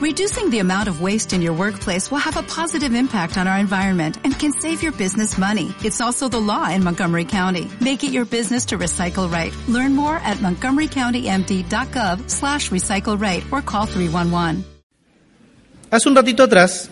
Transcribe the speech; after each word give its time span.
Reducing 0.00 0.48
the 0.48 0.60
amount 0.60 0.88
of 0.88 1.02
waste 1.02 1.34
in 1.34 1.42
your 1.42 1.52
workplace 1.52 2.10
will 2.10 2.24
have 2.24 2.38
a 2.38 2.42
positive 2.44 2.94
impact 2.94 3.36
on 3.36 3.46
our 3.46 3.58
environment 3.58 4.16
and 4.24 4.32
can 4.32 4.50
save 4.50 4.82
your 4.82 4.92
business 4.92 5.36
money. 5.36 5.74
It's 5.84 6.00
also 6.00 6.26
the 6.26 6.40
law 6.40 6.70
in 6.70 6.82
Montgomery 6.82 7.26
County. 7.26 7.68
Make 7.82 8.02
it 8.02 8.10
your 8.10 8.24
business 8.24 8.64
to 8.68 8.78
recycle 8.78 9.30
right. 9.30 9.52
Learn 9.68 9.94
more 9.94 10.16
at 10.24 10.38
montgomerycountymd.gov 10.38 12.30
slash 12.30 12.70
recycle 12.70 13.20
right 13.20 13.44
or 13.52 13.60
call 13.60 13.84
311. 13.84 14.64
Hace 15.90 16.08
un 16.08 16.16
ratito 16.16 16.44
atrás 16.44 16.88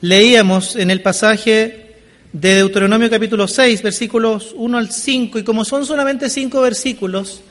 leíamos 0.00 0.76
en 0.76 0.90
el 0.90 1.02
pasaje 1.02 1.94
de 2.32 2.54
Deuteronomio 2.54 3.10
capítulo 3.10 3.46
6, 3.46 3.82
versículos 3.82 4.54
1 4.56 4.78
al 4.78 4.90
5, 4.90 5.40
y 5.40 5.44
como 5.44 5.66
son 5.66 5.84
solamente 5.84 6.30
cinco 6.30 6.62
versículos, 6.62 7.42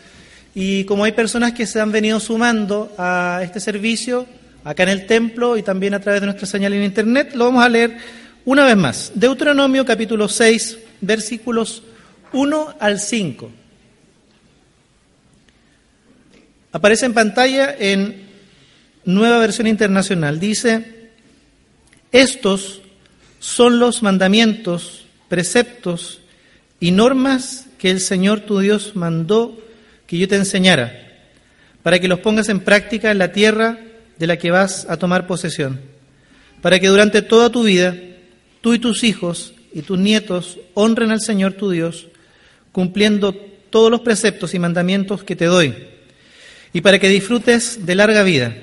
y 0.61 0.83
como 0.83 1.05
hay 1.05 1.13
personas 1.13 1.53
que 1.53 1.65
se 1.65 1.79
han 1.79 1.89
venido 1.89 2.19
sumando 2.19 2.93
a 2.97 3.39
este 3.45 3.61
servicio 3.61 4.27
acá 4.65 4.83
en 4.83 4.89
el 4.89 5.07
templo 5.07 5.55
y 5.55 5.63
también 5.63 5.93
a 5.93 6.01
través 6.01 6.19
de 6.19 6.27
nuestra 6.27 6.45
señal 6.45 6.73
en 6.73 6.83
internet, 6.83 7.31
lo 7.33 7.45
vamos 7.45 7.63
a 7.63 7.69
leer 7.69 7.97
una 8.43 8.65
vez 8.65 8.75
más. 8.75 9.13
Deuteronomio 9.15 9.85
capítulo 9.85 10.27
6, 10.27 10.77
versículos 10.99 11.81
1 12.33 12.75
al 12.77 12.99
5. 12.99 13.49
Aparece 16.73 17.05
en 17.05 17.13
pantalla 17.13 17.73
en 17.79 18.27
nueva 19.05 19.37
versión 19.37 19.65
internacional. 19.65 20.41
Dice, 20.41 21.11
estos 22.11 22.81
son 23.39 23.79
los 23.79 24.03
mandamientos, 24.03 25.05
preceptos 25.29 26.19
y 26.81 26.91
normas 26.91 27.67
que 27.77 27.91
el 27.91 28.01
Señor 28.01 28.41
tu 28.41 28.59
Dios 28.59 28.97
mandó 28.97 29.68
que 30.09 30.17
yo 30.17 30.27
te 30.27 30.37
enseñara, 30.37 30.91
para 31.83 31.99
que 31.99 32.07
los 32.07 32.19
pongas 32.21 32.49
en 32.49 32.61
práctica 32.61 33.11
en 33.11 33.19
la 33.19 33.31
tierra 33.31 33.77
de 34.17 34.25
la 34.25 34.37
que 34.37 34.49
vas 34.49 34.87
a 34.89 34.97
tomar 34.97 35.27
posesión, 35.27 35.79
para 36.63 36.79
que 36.79 36.87
durante 36.87 37.21
toda 37.21 37.51
tu 37.51 37.61
vida 37.61 37.95
tú 38.61 38.73
y 38.73 38.79
tus 38.79 39.03
hijos 39.03 39.53
y 39.71 39.83
tus 39.83 39.99
nietos 39.99 40.57
honren 40.73 41.11
al 41.11 41.21
Señor 41.21 41.53
tu 41.53 41.69
Dios, 41.69 42.07
cumpliendo 42.71 43.33
todos 43.33 43.91
los 43.91 44.01
preceptos 44.01 44.55
y 44.55 44.59
mandamientos 44.59 45.23
que 45.23 45.35
te 45.35 45.45
doy, 45.45 45.75
y 46.73 46.81
para 46.81 46.97
que 46.97 47.07
disfrutes 47.07 47.85
de 47.85 47.93
larga 47.93 48.23
vida. 48.23 48.55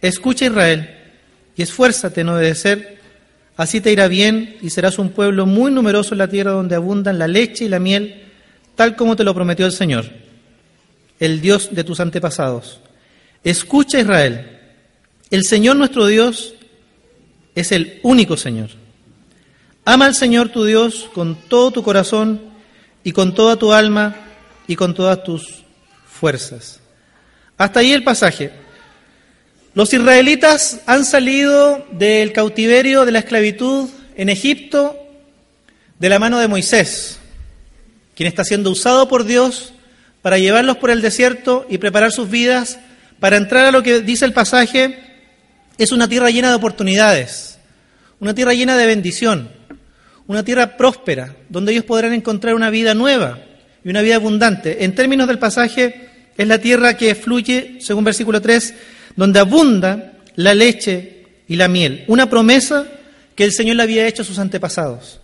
Escucha 0.00 0.46
Israel 0.46 0.88
y 1.56 1.62
esfuérzate 1.62 2.20
en 2.20 2.28
obedecer, 2.28 3.00
así 3.56 3.80
te 3.80 3.90
irá 3.90 4.06
bien 4.06 4.58
y 4.62 4.70
serás 4.70 5.00
un 5.00 5.10
pueblo 5.10 5.44
muy 5.44 5.72
numeroso 5.72 6.14
en 6.14 6.18
la 6.18 6.28
tierra 6.28 6.52
donde 6.52 6.76
abundan 6.76 7.18
la 7.18 7.26
leche 7.26 7.64
y 7.64 7.68
la 7.68 7.80
miel, 7.80 8.22
tal 8.76 8.94
como 8.94 9.16
te 9.16 9.24
lo 9.24 9.34
prometió 9.34 9.66
el 9.66 9.72
Señor 9.72 10.24
el 11.20 11.40
Dios 11.40 11.68
de 11.72 11.84
tus 11.84 12.00
antepasados. 12.00 12.80
Escucha 13.44 14.00
Israel, 14.00 14.58
el 15.30 15.44
Señor 15.44 15.76
nuestro 15.76 16.06
Dios 16.06 16.54
es 17.54 17.72
el 17.72 18.00
único 18.02 18.36
Señor. 18.36 18.70
Ama 19.84 20.06
al 20.06 20.14
Señor 20.14 20.48
tu 20.48 20.64
Dios 20.64 21.08
con 21.14 21.36
todo 21.48 21.70
tu 21.70 21.82
corazón 21.82 22.40
y 23.04 23.12
con 23.12 23.34
toda 23.34 23.56
tu 23.56 23.72
alma 23.72 24.16
y 24.66 24.76
con 24.76 24.94
todas 24.94 25.22
tus 25.22 25.64
fuerzas. 26.06 26.80
Hasta 27.56 27.80
ahí 27.80 27.92
el 27.92 28.04
pasaje. 28.04 28.50
Los 29.74 29.92
israelitas 29.92 30.80
han 30.86 31.04
salido 31.04 31.86
del 31.92 32.32
cautiverio 32.32 33.04
de 33.04 33.12
la 33.12 33.20
esclavitud 33.20 33.88
en 34.16 34.28
Egipto 34.28 34.96
de 35.98 36.08
la 36.08 36.18
mano 36.18 36.38
de 36.38 36.48
Moisés, 36.48 37.18
quien 38.14 38.26
está 38.26 38.44
siendo 38.44 38.70
usado 38.70 39.08
por 39.08 39.24
Dios 39.24 39.72
para 40.26 40.38
llevarlos 40.38 40.78
por 40.78 40.90
el 40.90 41.02
desierto 41.02 41.66
y 41.70 41.78
preparar 41.78 42.10
sus 42.10 42.28
vidas 42.28 42.80
para 43.20 43.36
entrar 43.36 43.64
a 43.66 43.70
lo 43.70 43.84
que 43.84 44.00
dice 44.00 44.24
el 44.24 44.32
pasaje, 44.32 44.98
es 45.78 45.92
una 45.92 46.08
tierra 46.08 46.30
llena 46.30 46.48
de 46.48 46.56
oportunidades, 46.56 47.60
una 48.18 48.34
tierra 48.34 48.52
llena 48.52 48.76
de 48.76 48.86
bendición, 48.86 49.48
una 50.26 50.42
tierra 50.42 50.76
próspera, 50.76 51.36
donde 51.48 51.70
ellos 51.70 51.84
podrán 51.84 52.12
encontrar 52.12 52.56
una 52.56 52.70
vida 52.70 52.92
nueva 52.92 53.38
y 53.84 53.88
una 53.88 54.02
vida 54.02 54.16
abundante. 54.16 54.82
En 54.82 54.96
términos 54.96 55.28
del 55.28 55.38
pasaje, 55.38 56.08
es 56.36 56.48
la 56.48 56.58
tierra 56.58 56.96
que 56.96 57.14
fluye, 57.14 57.76
según 57.78 58.02
versículo 58.02 58.42
3, 58.42 58.74
donde 59.14 59.38
abunda 59.38 60.14
la 60.34 60.54
leche 60.54 61.24
y 61.46 61.54
la 61.54 61.68
miel, 61.68 62.02
una 62.08 62.28
promesa 62.28 62.84
que 63.36 63.44
el 63.44 63.52
Señor 63.52 63.76
le 63.76 63.84
había 63.84 64.08
hecho 64.08 64.22
a 64.22 64.24
sus 64.24 64.40
antepasados. 64.40 65.20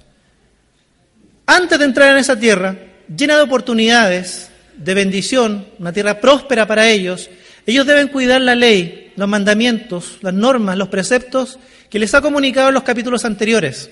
Antes 1.45 1.77
de 1.81 1.87
entrar 1.87 2.13
en 2.13 2.19
esa 2.19 2.39
tierra, 2.39 2.77
llena 3.09 3.35
de 3.35 3.43
oportunidades, 3.43 4.52
de 4.77 4.95
bendición, 4.95 5.67
una 5.79 5.93
tierra 5.93 6.21
próspera 6.21 6.67
para 6.67 6.89
ellos, 6.89 7.29
ellos 7.67 7.87
deben 7.87 8.09
cuidar 8.09 8.41
la 8.41 8.55
ley, 8.55 9.13
los 9.17 9.29
mandamientos, 9.29 10.19
las 10.23 10.35
normas, 10.35 10.77
los 10.77 10.89
preceptos 10.89 11.59
que 11.89 11.99
les 11.99 12.15
ha 12.15 12.21
comunicado 12.21 12.69
en 12.69 12.75
los 12.75 12.83
capítulos 12.83 13.25
anteriores, 13.25 13.91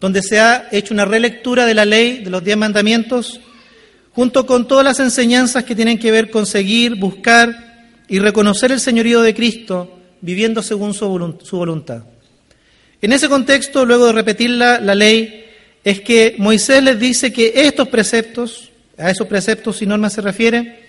donde 0.00 0.22
se 0.22 0.40
ha 0.40 0.68
hecho 0.72 0.92
una 0.92 1.04
relectura 1.04 1.66
de 1.66 1.74
la 1.74 1.84
ley, 1.84 2.24
de 2.24 2.30
los 2.30 2.44
diez 2.44 2.56
mandamientos, 2.56 3.40
junto 4.12 4.46
con 4.46 4.68
todas 4.68 4.84
las 4.84 5.00
enseñanzas 5.00 5.64
que 5.64 5.74
tienen 5.74 5.98
que 5.98 6.10
ver 6.10 6.30
con 6.30 6.46
seguir, 6.46 6.96
buscar 6.96 8.00
y 8.08 8.18
reconocer 8.18 8.72
el 8.72 8.80
señorío 8.80 9.22
de 9.22 9.34
Cristo, 9.34 9.98
viviendo 10.20 10.62
según 10.62 10.94
su 10.94 11.08
voluntad. 11.52 12.04
En 13.00 13.12
ese 13.12 13.28
contexto, 13.28 13.84
luego 13.84 14.06
de 14.06 14.12
repetir 14.12 14.50
la, 14.50 14.80
la 14.80 14.94
ley, 14.94 15.44
es 15.84 16.00
que 16.00 16.34
Moisés 16.38 16.82
les 16.82 16.98
dice 16.98 17.32
que 17.32 17.52
estos 17.54 17.88
preceptos, 17.88 18.70
a 18.98 19.10
esos 19.10 19.26
preceptos 19.26 19.82
y 19.82 19.86
normas 19.86 20.12
se 20.12 20.20
refiere, 20.20 20.84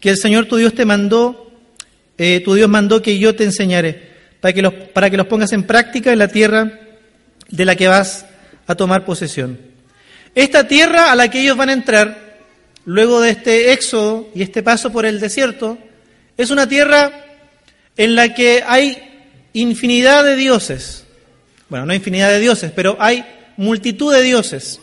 que 0.00 0.10
el 0.10 0.16
Señor 0.16 0.46
tu 0.46 0.56
Dios 0.56 0.74
te 0.74 0.84
mandó, 0.84 1.50
eh, 2.16 2.40
tu 2.44 2.54
Dios 2.54 2.68
mandó 2.68 3.02
que 3.02 3.18
yo 3.18 3.34
te 3.34 3.44
enseñaré, 3.44 4.08
para 4.40 4.52
que, 4.52 4.62
los, 4.62 4.72
para 4.72 5.10
que 5.10 5.16
los 5.16 5.26
pongas 5.26 5.52
en 5.52 5.64
práctica 5.64 6.12
en 6.12 6.18
la 6.18 6.28
tierra 6.28 6.80
de 7.48 7.64
la 7.64 7.74
que 7.76 7.88
vas 7.88 8.26
a 8.66 8.74
tomar 8.74 9.04
posesión. 9.04 9.58
Esta 10.34 10.68
tierra 10.68 11.10
a 11.10 11.16
la 11.16 11.30
que 11.30 11.40
ellos 11.40 11.56
van 11.56 11.70
a 11.70 11.72
entrar, 11.72 12.38
luego 12.84 13.20
de 13.20 13.30
este 13.30 13.72
éxodo 13.72 14.28
y 14.34 14.42
este 14.42 14.62
paso 14.62 14.92
por 14.92 15.04
el 15.04 15.20
desierto, 15.20 15.78
es 16.36 16.50
una 16.50 16.68
tierra 16.68 17.24
en 17.96 18.14
la 18.14 18.34
que 18.34 18.62
hay 18.66 18.96
infinidad 19.52 20.24
de 20.24 20.36
dioses. 20.36 21.04
Bueno, 21.68 21.86
no 21.86 21.94
infinidad 21.94 22.30
de 22.30 22.38
dioses, 22.38 22.72
pero 22.74 22.96
hay 23.00 23.24
multitud 23.56 24.14
de 24.14 24.22
dioses. 24.22 24.80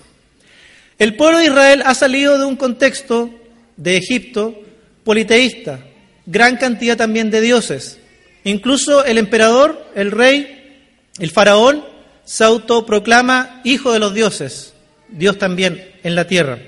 El 0.98 1.16
pueblo 1.16 1.40
de 1.40 1.46
Israel 1.46 1.84
ha 1.86 1.94
salido 1.94 2.38
de 2.38 2.46
un 2.46 2.56
contexto 2.56 3.30
de 3.76 3.98
Egipto 3.98 4.62
politeísta, 5.04 5.80
gran 6.26 6.56
cantidad 6.56 6.96
también 6.96 7.30
de 7.30 7.42
dioses. 7.42 8.00
Incluso 8.46 9.04
el 9.04 9.18
emperador, 9.18 9.92
el 9.96 10.12
rey, 10.12 10.78
el 11.20 11.32
faraón, 11.32 11.84
se 12.24 12.44
autoproclama 12.44 13.62
hijo 13.64 13.92
de 13.92 14.00
los 14.00 14.14
dioses, 14.14 14.74
Dios 15.10 15.38
también 15.38 15.92
en 16.04 16.16
la 16.16 16.28
tierra. 16.28 16.60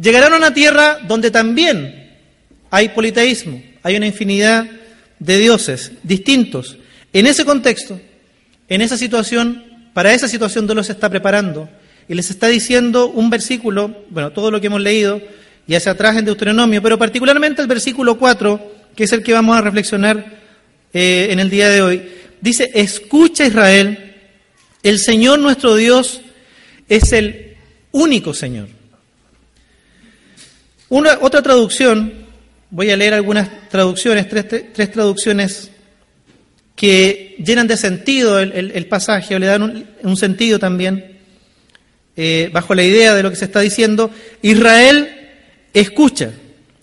Llegarán 0.00 0.34
a 0.34 0.36
una 0.36 0.54
tierra 0.54 0.98
donde 1.08 1.30
también 1.30 2.10
hay 2.70 2.90
politeísmo, 2.90 3.62
hay 3.82 3.96
una 3.96 4.06
infinidad 4.06 4.66
de 5.18 5.38
dioses 5.38 5.92
distintos. 6.02 6.76
En 7.12 7.26
ese 7.26 7.44
contexto, 7.44 8.00
en 8.68 8.82
esa 8.82 8.96
situación, 8.96 9.90
para 9.94 10.12
esa 10.12 10.28
situación 10.28 10.66
Dios 10.66 10.76
los 10.76 10.90
está 10.90 11.08
preparando 11.08 11.68
y 12.10 12.14
les 12.14 12.28
está 12.28 12.48
diciendo 12.48 13.06
un 13.06 13.30
versículo, 13.30 14.02
bueno, 14.10 14.32
todo 14.32 14.50
lo 14.50 14.60
que 14.60 14.66
hemos 14.66 14.80
leído 14.80 15.22
y 15.68 15.76
hacia 15.76 15.92
atrás 15.92 16.16
en 16.16 16.24
Deuteronomio, 16.24 16.82
pero 16.82 16.98
particularmente 16.98 17.62
el 17.62 17.68
versículo 17.68 18.18
4, 18.18 18.72
que 18.96 19.04
es 19.04 19.12
el 19.12 19.22
que 19.22 19.32
vamos 19.32 19.56
a 19.56 19.60
reflexionar 19.60 20.40
eh, 20.92 21.28
en 21.30 21.38
el 21.38 21.48
día 21.48 21.68
de 21.68 21.82
hoy. 21.82 22.02
Dice, 22.40 22.68
escucha 22.74 23.46
Israel, 23.46 24.16
el 24.82 24.98
Señor 24.98 25.38
nuestro 25.38 25.76
Dios 25.76 26.20
es 26.88 27.12
el 27.12 27.54
único 27.92 28.34
Señor. 28.34 28.66
Una, 30.88 31.16
otra 31.20 31.42
traducción, 31.42 32.12
voy 32.70 32.90
a 32.90 32.96
leer 32.96 33.14
algunas 33.14 33.68
traducciones, 33.68 34.28
tres, 34.28 34.48
tres 34.72 34.90
traducciones 34.90 35.70
que 36.74 37.36
llenan 37.38 37.68
de 37.68 37.76
sentido 37.76 38.40
el, 38.40 38.86
pasaje 38.86 39.36
o 39.36 39.38
le 39.38 39.46
dan 39.46 39.86
un 40.02 40.16
sentido 40.16 40.58
también. 40.58 41.19
Eh, 42.22 42.50
bajo 42.52 42.74
la 42.74 42.82
idea 42.82 43.14
de 43.14 43.22
lo 43.22 43.30
que 43.30 43.36
se 43.36 43.46
está 43.46 43.60
diciendo, 43.60 44.10
Israel 44.42 45.30
escucha, 45.72 46.32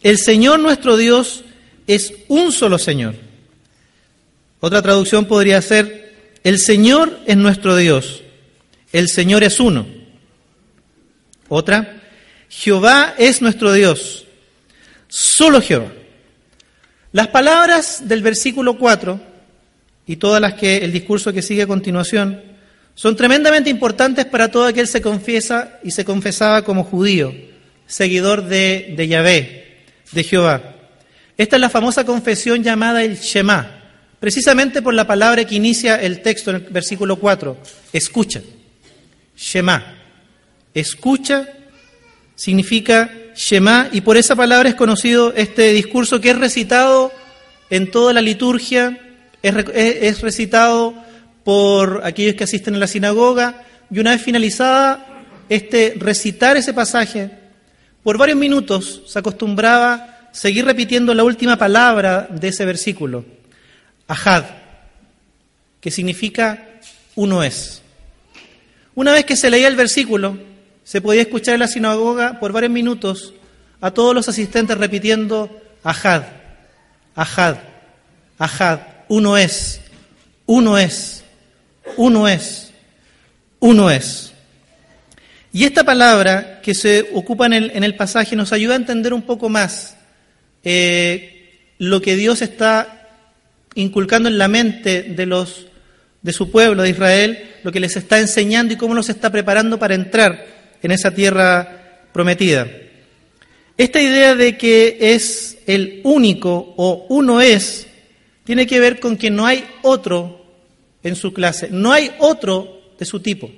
el 0.01 0.18
Señor 0.18 0.60
nuestro 0.60 0.98
Dios 0.98 1.44
es 1.86 2.12
un 2.28 2.51
solo 2.51 2.80
Señor. 2.80 3.13
Otra 4.60 4.81
traducción 4.81 5.25
podría 5.25 5.62
ser, 5.62 6.39
el 6.44 6.57
Señor 6.57 7.19
es 7.28 7.38
nuestro 7.38 7.75
Dios, 7.75 8.24
el 8.92 9.10
Señor 9.10 9.44
es 9.44 9.60
uno. 9.60 9.86
Otra, 11.50 12.01
Jehová 12.50 13.13
es 13.19 13.39
nuestro 13.39 13.74
Dios, 13.74 14.25
solo 15.07 15.62
Jehová. 15.62 15.92
Las 17.12 17.28
palabras 17.28 18.07
del 18.07 18.24
versículo 18.24 18.80
4 18.80 19.22
y 20.07 20.16
todas 20.16 20.42
las 20.42 20.56
que 20.56 20.78
el 20.78 20.92
discurso 20.92 21.31
que 21.31 21.44
sigue 21.44 21.62
a 21.62 21.68
continuación 21.68 22.46
son 22.97 23.15
tremendamente 23.15 23.69
importantes 23.69 24.25
para 24.25 24.49
todo 24.49 24.65
aquel 24.65 24.85
que 24.85 24.91
se 24.91 25.03
confiesa 25.03 25.79
y 25.83 25.91
se 25.91 26.03
confesaba 26.03 26.63
como 26.63 26.83
judío, 26.83 27.31
seguidor 27.85 28.47
de, 28.47 28.95
de 28.97 29.07
Yahvé, 29.07 29.77
de 30.11 30.23
Jehová. 30.23 30.75
Esta 31.38 31.57
es 31.57 31.61
la 31.61 31.69
famosa 31.69 32.07
confesión 32.07 32.63
llamada 32.63 33.03
el 33.03 33.19
Shema, 33.19 33.83
precisamente 34.19 34.81
por 34.81 34.95
la 34.95 35.05
palabra 35.05 35.45
que 35.45 35.53
inicia 35.53 36.01
el 36.01 36.23
texto 36.23 36.49
en 36.49 36.55
el 36.55 36.61
versículo 36.63 37.17
4. 37.17 37.55
Escucha. 37.94 38.41
Shema. 39.38 40.00
Escucha 40.73 41.47
significa 42.33 43.11
Shema 43.35 43.89
y 43.91 44.01
por 44.01 44.17
esa 44.17 44.35
palabra 44.35 44.69
es 44.69 44.75
conocido 44.75 45.33
este 45.35 45.71
discurso 45.71 46.19
que 46.19 46.31
es 46.31 46.38
recitado 46.39 47.11
en 47.69 47.91
toda 47.91 48.11
la 48.11 48.21
liturgia, 48.21 49.00
es, 49.43 50.21
recitado 50.21 50.95
por 51.47 52.01
aquellos 52.03 52.35
que 52.35 52.44
asisten 52.44 52.75
a 52.75 52.77
la 52.77 52.88
sinagoga 52.88 53.63
y 53.89 53.99
una 53.99 54.11
vez 54.11 54.21
finalizada 54.21 55.23
este 55.47 55.94
recitar 55.97 56.57
ese 56.57 56.73
pasaje, 56.73 57.31
por 58.03 58.17
varios 58.17 58.38
minutos 58.38 59.03
se 59.07 59.17
acostumbraba 59.17 60.27
seguir 60.33 60.65
repitiendo 60.65 61.13
la 61.13 61.23
última 61.23 61.55
palabra 61.55 62.27
de 62.29 62.49
ese 62.49 62.65
versículo, 62.65 63.23
Ahad, 64.09 64.44
que 65.79 65.89
significa 65.89 66.67
uno 67.15 67.41
es. 67.41 67.81
Una 68.93 69.13
vez 69.13 69.23
que 69.23 69.38
se 69.38 69.50
leía 69.50 69.69
el 69.69 69.77
versículo, 69.77 70.38
se 70.83 71.00
podía 71.00 71.21
escuchar 71.21 71.53
en 71.53 71.61
la 71.61 71.69
sinagoga 71.69 72.41
por 72.41 72.51
varios 72.51 72.73
minutos 72.73 73.33
a 73.79 73.91
todos 73.91 74.13
los 74.13 74.27
asistentes 74.27 74.77
repitiendo 74.77 75.61
Ahad, 75.81 76.23
Ahad, 77.15 77.55
Ahad, 78.38 78.79
uno 79.07 79.38
es, 79.38 79.79
uno 80.45 80.77
es, 80.77 81.23
uno 81.95 82.28
es, 82.28 82.72
uno 83.60 83.89
es. 83.89 84.34
Y 85.54 85.63
esta 85.63 85.84
palabra 85.84 86.60
que 86.62 86.74
se 86.74 87.10
ocupa 87.13 87.45
en 87.45 87.54
el, 87.54 87.72
en 87.74 87.84
el 87.84 87.95
pasaje 87.95 88.36
nos 88.36 88.54
ayuda 88.54 88.74
a 88.74 88.78
entender 88.78 89.13
un 89.13 89.24
poco 89.24 89.50
más 89.50 89.98
eh, 90.63 91.72
lo 91.78 92.01
que 92.01 92.16
Dios 92.16 92.42
está 92.42 93.07
inculcando 93.75 94.28
en 94.30 94.38
la 94.38 94.48
mente 94.48 95.04
de 95.04 95.25
los 95.25 95.68
de 96.22 96.34
su 96.34 96.51
pueblo 96.51 96.84
de 96.84 96.89
Israel, 96.89 97.39
lo 97.63 97.72
que 97.72 97.80
les 97.80 97.95
está 97.95 98.19
enseñando 98.19 98.74
y 98.74 98.78
cómo 98.78 98.94
los 98.94 99.07
está 99.07 99.31
preparando 99.31 99.80
para 99.80 99.95
entrar 99.95 100.45
en 100.81 100.92
esa 100.92 101.12
tierra 101.12 102.01
prometida. 102.12 102.68
Esta 103.78 104.01
idea 104.01 104.36
de 104.36 104.57
que 104.57 104.98
es 105.00 105.60
el 105.68 106.01
único 106.04 106.74
o 106.75 107.06
uno 107.10 107.39
es, 107.39 107.88
tiene 108.44 108.68
que 108.68 108.80
ver 108.80 109.00
con 109.00 109.16
que 109.16 109.30
no 109.30 109.45
hay 109.45 109.63
otro 109.84 110.37
en 111.07 111.15
su 111.15 111.33
clase, 111.33 111.69
no 111.71 111.92
hay 111.92 112.12
otro 112.19 112.81
de 112.98 113.06
su 113.06 113.19
tipo. 113.19 113.51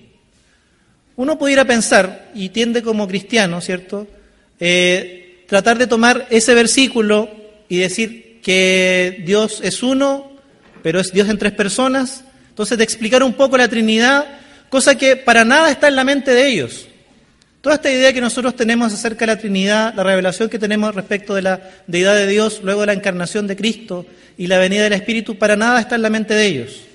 Uno 1.16 1.38
pudiera 1.38 1.66
pensar, 1.66 2.32
y 2.34 2.50
tiende 2.50 2.82
como 2.82 3.08
cristiano, 3.08 3.60
¿cierto? 3.60 4.08
Eh, 4.60 5.44
tratar 5.48 5.78
de 5.78 5.88
tomar 5.88 6.28
ese 6.30 6.54
versículo 6.54 7.30
y 7.68 7.78
decir 7.78 8.40
que 8.42 9.22
Dios 9.26 9.60
es 9.64 9.84
uno, 9.84 10.32
pero 10.82 11.00
es 11.00 11.12
Dios 11.12 11.28
en 11.28 11.38
tres 11.38 11.52
personas. 11.52 12.24
Entonces, 12.50 12.78
de 12.78 12.84
explicar 12.84 13.24
un 13.24 13.34
poco 13.34 13.58
la 13.58 13.68
Trinidad, 13.68 14.26
cosa 14.70 14.96
que 14.96 15.16
para 15.18 15.44
nada 15.44 15.72
está 15.72 15.88
en 15.88 15.96
la 15.96 16.04
mente 16.04 16.32
de 16.32 16.48
ellos. 16.48 16.88
Toda 17.62 17.76
esta 17.76 17.92
idea 17.92 18.14
que 18.14 18.22
nosotros 18.22 18.56
tenemos 18.56 18.94
acerca 18.94 19.26
de 19.26 19.34
la 19.34 19.40
Trinidad, 19.40 19.94
la 19.94 20.04
revelación 20.04 20.48
que 20.48 20.60
tenemos 20.60 20.96
respecto 20.96 21.36
de 21.36 21.42
la 21.42 21.60
deidad 21.88 22.16
de 22.16 22.28
Dios, 22.28 22.62
luego 22.64 22.82
de 22.82 22.88
la 22.88 22.94
encarnación 22.94 23.48
de 23.48 23.58
Cristo 23.58 24.06
y 24.38 24.48
la 24.48 24.58
venida 24.58 24.84
del 24.84 24.94
Espíritu, 24.94 25.38
para 25.38 25.58
nada 25.58 25.82
está 25.82 25.96
en 25.96 26.02
la 26.02 26.10
mente 26.10 26.34
de 26.34 26.46
ellos. 26.46 26.89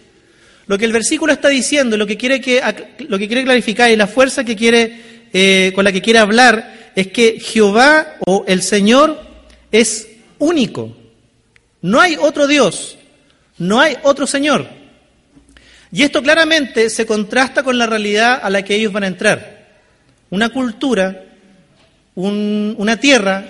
Lo 0.66 0.78
que 0.78 0.84
el 0.84 0.93
versículo 0.93 1.32
está 1.32 1.49
diciendo, 1.49 1.96
lo 1.96 2.06
que 2.06 2.16
quiere, 2.16 2.40
que, 2.40 2.62
lo 3.08 3.19
que 3.19 3.26
quiere 3.26 3.44
clarificar 3.44 3.90
y 3.90 3.96
la 3.96 4.06
fuerza 4.06 4.44
que 4.44 4.56
quiere, 4.56 5.28
eh, 5.32 5.72
con 5.75 5.84
la 5.84 5.93
que 5.93 6.02
quiere 6.02 6.19
hablar 6.19 6.93
es 6.94 7.08
que 7.08 7.38
Jehová 7.40 8.14
o 8.26 8.44
el 8.46 8.62
Señor 8.62 9.20
es 9.70 10.08
único. 10.38 10.96
No 11.82 12.00
hay 12.00 12.16
otro 12.16 12.46
Dios, 12.46 12.96
no 13.58 13.81
hay 13.81 13.96
otro 14.02 14.26
Señor. 14.26 14.66
Y 15.93 16.02
esto 16.02 16.22
claramente 16.22 16.90
se 16.90 17.06
contrasta 17.06 17.62
con 17.62 17.78
la 17.78 17.87
realidad 17.87 18.40
a 18.43 18.50
la 18.50 18.62
que 18.62 18.75
ellos 18.75 18.93
van 18.93 19.05
a 19.05 19.08
entrar 19.08 19.55
una 20.34 20.49
cultura, 20.49 21.26
una 22.16 22.96
tierra 22.99 23.44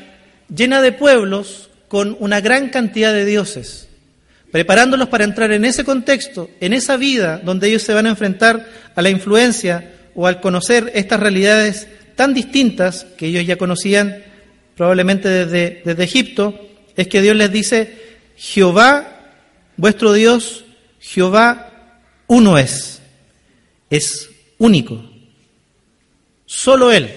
llena 0.55 0.83
de 0.83 0.93
pueblos 0.93 1.71
con 1.89 2.15
una 2.21 2.43
gran 2.43 2.69
cantidad 2.69 3.13
de 3.13 3.25
dioses, 3.25 3.89
preparándolos 4.55 5.09
para 5.09 5.25
entrar 5.25 5.51
en 5.51 5.65
ese 5.65 5.83
contexto, 5.83 6.49
en 6.61 6.75
esa 6.75 6.97
vida 6.97 7.41
donde 7.43 7.67
ellos 7.67 7.83
se 7.83 7.93
van 7.93 8.07
a 8.07 8.11
enfrentar 8.11 8.65
a 8.95 9.03
la 9.03 9.11
influencia 9.11 9.95
o 10.15 10.29
al 10.29 10.41
conocer 10.41 10.93
estas 10.95 11.19
realidades 11.19 11.89
tan 12.15 12.35
distintas 12.35 13.05
que 13.19 13.27
ellos 13.27 13.45
ya 13.45 13.57
conocían 13.57 14.23
probablemente 14.77 15.29
desde, 15.29 16.05
Egipto, 16.05 16.69
es 16.95 17.09
que 17.09 17.21
Dios 17.21 17.35
les 17.35 17.51
dice, 17.51 17.99
Jehová, 18.37 19.33
vuestro 19.77 20.13
Dios, 20.13 20.65
Jehová 21.01 21.91
uno 22.29 22.57
es, 22.57 23.03
es 23.91 24.31
único. 24.59 25.05
Solo 26.47 26.93
Él. 26.93 27.11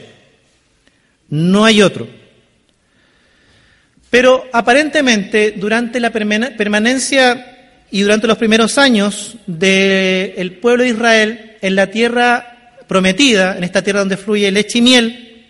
No 1.29 1.65
hay 1.65 1.83
otro. 1.83 2.07
Pero 4.17 4.49
aparentemente 4.51 5.51
durante 5.51 5.99
la 5.99 6.09
permanencia 6.09 7.83
y 7.91 8.01
durante 8.01 8.25
los 8.25 8.39
primeros 8.39 8.79
años 8.79 9.35
del 9.45 10.53
pueblo 10.53 10.81
de 10.81 10.89
Israel 10.89 11.57
en 11.61 11.75
la 11.75 11.91
tierra 11.91 12.79
prometida, 12.87 13.55
en 13.55 13.63
esta 13.63 13.83
tierra 13.83 13.99
donde 13.99 14.17
fluye 14.17 14.51
leche 14.51 14.79
y 14.79 14.81
miel, 14.81 15.45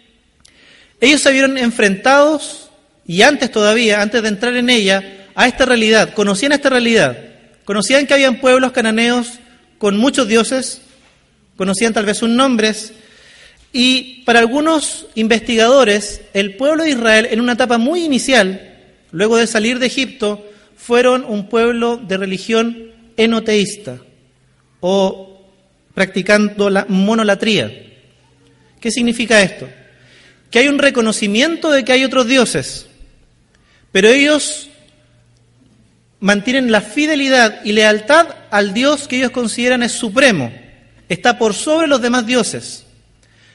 ellos 0.99 1.21
se 1.21 1.31
vieron 1.31 1.57
enfrentados, 1.57 2.69
y 3.05 3.21
antes 3.21 3.51
todavía, 3.51 4.01
antes 4.01 4.21
de 4.21 4.27
entrar 4.27 4.53
en 4.57 4.69
ella, 4.69 5.27
a 5.33 5.47
esta 5.47 5.63
realidad, 5.63 6.13
conocían 6.13 6.51
esta 6.51 6.67
realidad, 6.69 7.17
conocían 7.63 8.05
que 8.05 8.15
habían 8.15 8.41
pueblos 8.41 8.73
cananeos 8.73 9.39
con 9.77 9.95
muchos 9.95 10.27
dioses, 10.27 10.81
conocían 11.55 11.93
tal 11.93 12.05
vez 12.05 12.17
sus 12.17 12.27
nombres, 12.27 12.91
y 13.73 14.23
para 14.23 14.39
algunos 14.39 15.07
investigadores, 15.15 16.21
el 16.33 16.55
pueblo 16.55 16.83
de 16.83 16.91
Israel, 16.91 17.27
en 17.29 17.41
una 17.41 17.53
etapa 17.53 17.77
muy 17.77 18.03
inicial, 18.03 18.75
luego 19.11 19.37
de 19.37 19.47
salir 19.47 19.79
de 19.79 19.87
Egipto, 19.87 20.45
fueron 20.75 21.25
un 21.25 21.49
pueblo 21.49 21.97
de 21.97 22.17
religión 22.17 22.91
enoteísta 23.17 23.97
o 24.79 25.41
practicando 25.93 26.69
la 26.69 26.85
monolatría. 26.87 27.71
¿Qué 28.79 28.91
significa 28.91 29.41
esto? 29.41 29.67
Que 30.49 30.59
hay 30.59 30.67
un 30.67 30.79
reconocimiento 30.79 31.71
de 31.71 31.83
que 31.83 31.91
hay 31.91 32.03
otros 32.03 32.27
dioses, 32.27 32.87
pero 33.91 34.07
ellos 34.07 34.69
mantienen 36.19 36.71
la 36.71 36.81
fidelidad 36.81 37.63
y 37.63 37.73
lealtad 37.73 38.27
al 38.49 38.73
Dios 38.73 39.07
que 39.07 39.17
ellos 39.17 39.31
consideran 39.31 39.83
es 39.83 39.91
supremo, 39.91 40.51
está 41.09 41.37
por 41.37 41.53
sobre 41.53 41.87
los 41.87 42.01
demás 42.01 42.25
dioses. 42.25 42.86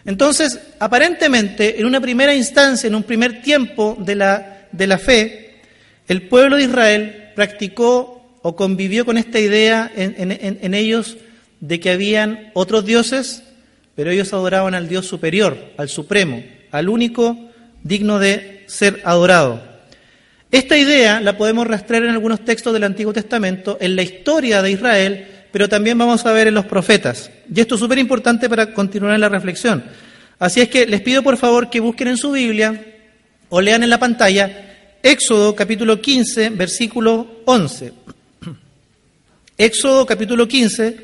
Entonces, 0.05 0.59
aparentemente, 0.79 1.81
en 1.81 1.87
una 1.87 2.01
primera 2.01 2.35
instancia, 2.35 2.89
en 2.89 2.95
un 2.95 3.05
primer 3.05 3.43
tiempo 3.43 3.97
de 4.01 4.17
la, 4.17 4.67
de 4.73 4.87
la 4.87 4.99
fe, 4.99 5.61
el 6.09 6.29
pueblo 6.29 6.57
de 6.57 6.65
Israel 6.65 7.31
practicó 7.35 8.39
o 8.43 8.57
convivió 8.57 9.05
con 9.05 9.19
esta 9.19 9.39
idea 9.39 9.91
en, 9.95 10.15
en 10.19 10.75
ellos 10.75 11.17
de 11.61 11.79
que 11.79 11.91
habían 11.91 12.51
otros 12.55 12.85
dioses, 12.85 13.45
pero 13.95 14.11
ellos 14.11 14.33
adoraban 14.33 14.75
al 14.75 14.89
Dios 14.89 15.07
superior, 15.07 15.57
al 15.77 15.89
supremo, 15.89 16.43
al 16.73 16.89
único 16.89 17.51
digno 17.85 18.19
de 18.19 18.65
ser 18.67 19.01
adorado. 19.05 19.63
Esta 20.51 20.77
idea 20.77 21.21
la 21.21 21.39
podemos 21.39 21.67
rastrear 21.67 22.05
en 22.05 22.11
algunos 22.11 22.45
textos 22.45 22.75
del 22.75 22.85
Antiguo 22.85 23.13
Testamento, 23.13 23.79
en 23.81 23.97
la 23.97 24.03
historia 24.03 24.61
de 24.61 24.73
Israel, 24.73 25.27
pero 25.53 25.69
también 25.69 25.99
vamos 25.99 26.25
a 26.27 26.33
ver 26.33 26.49
en 26.49 26.55
los 26.55 26.65
profetas. 26.65 27.31
Y 27.55 27.61
esto 27.61 27.75
es 27.75 27.81
súper 27.81 27.99
importante 27.99 28.49
para 28.49 28.73
continuar 28.73 29.15
en 29.15 29.21
la 29.21 29.29
reflexión. 29.29 29.85
Así 30.39 30.61
es 30.61 30.69
que 30.69 30.87
les 30.87 31.03
pido 31.03 31.23
por 31.23 31.37
favor 31.37 31.71
que 31.71 31.79
busquen 31.79 32.09
en 32.09 32.17
su 32.17 32.33
Biblia 32.33 32.85
o 33.49 33.61
lean 33.61 33.83
en 33.83 33.91
la 33.91 34.01
pantalla 34.01 34.71
Éxodo 35.03 35.55
capítulo 35.55 36.01
15, 36.01 36.51
versículo 36.51 37.43
11. 37.45 37.93
Éxodo 39.59 40.07
capítulo 40.07 40.49
15, 40.49 40.97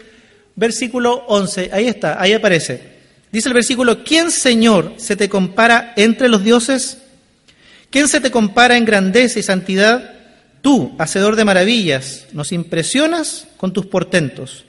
versículo 0.56 1.24
11. 1.28 1.70
Ahí 1.72 1.86
está, 1.86 2.20
ahí 2.20 2.32
aparece. 2.32 2.98
Dice 3.30 3.48
el 3.48 3.54
versículo, 3.54 4.02
¿quién 4.02 4.30
Señor 4.30 4.94
se 4.96 5.14
te 5.14 5.28
compara 5.28 5.92
entre 5.96 6.28
los 6.28 6.42
dioses? 6.42 6.98
¿Quién 7.90 8.08
se 8.08 8.20
te 8.20 8.30
compara 8.30 8.76
en 8.76 8.84
grandeza 8.84 9.38
y 9.38 9.42
santidad? 9.42 10.17
Tú, 10.60 10.94
hacedor 10.98 11.36
de 11.36 11.44
maravillas, 11.44 12.26
nos 12.32 12.52
impresionas 12.52 13.46
con 13.56 13.72
tus 13.72 13.86
portentos. 13.86 14.64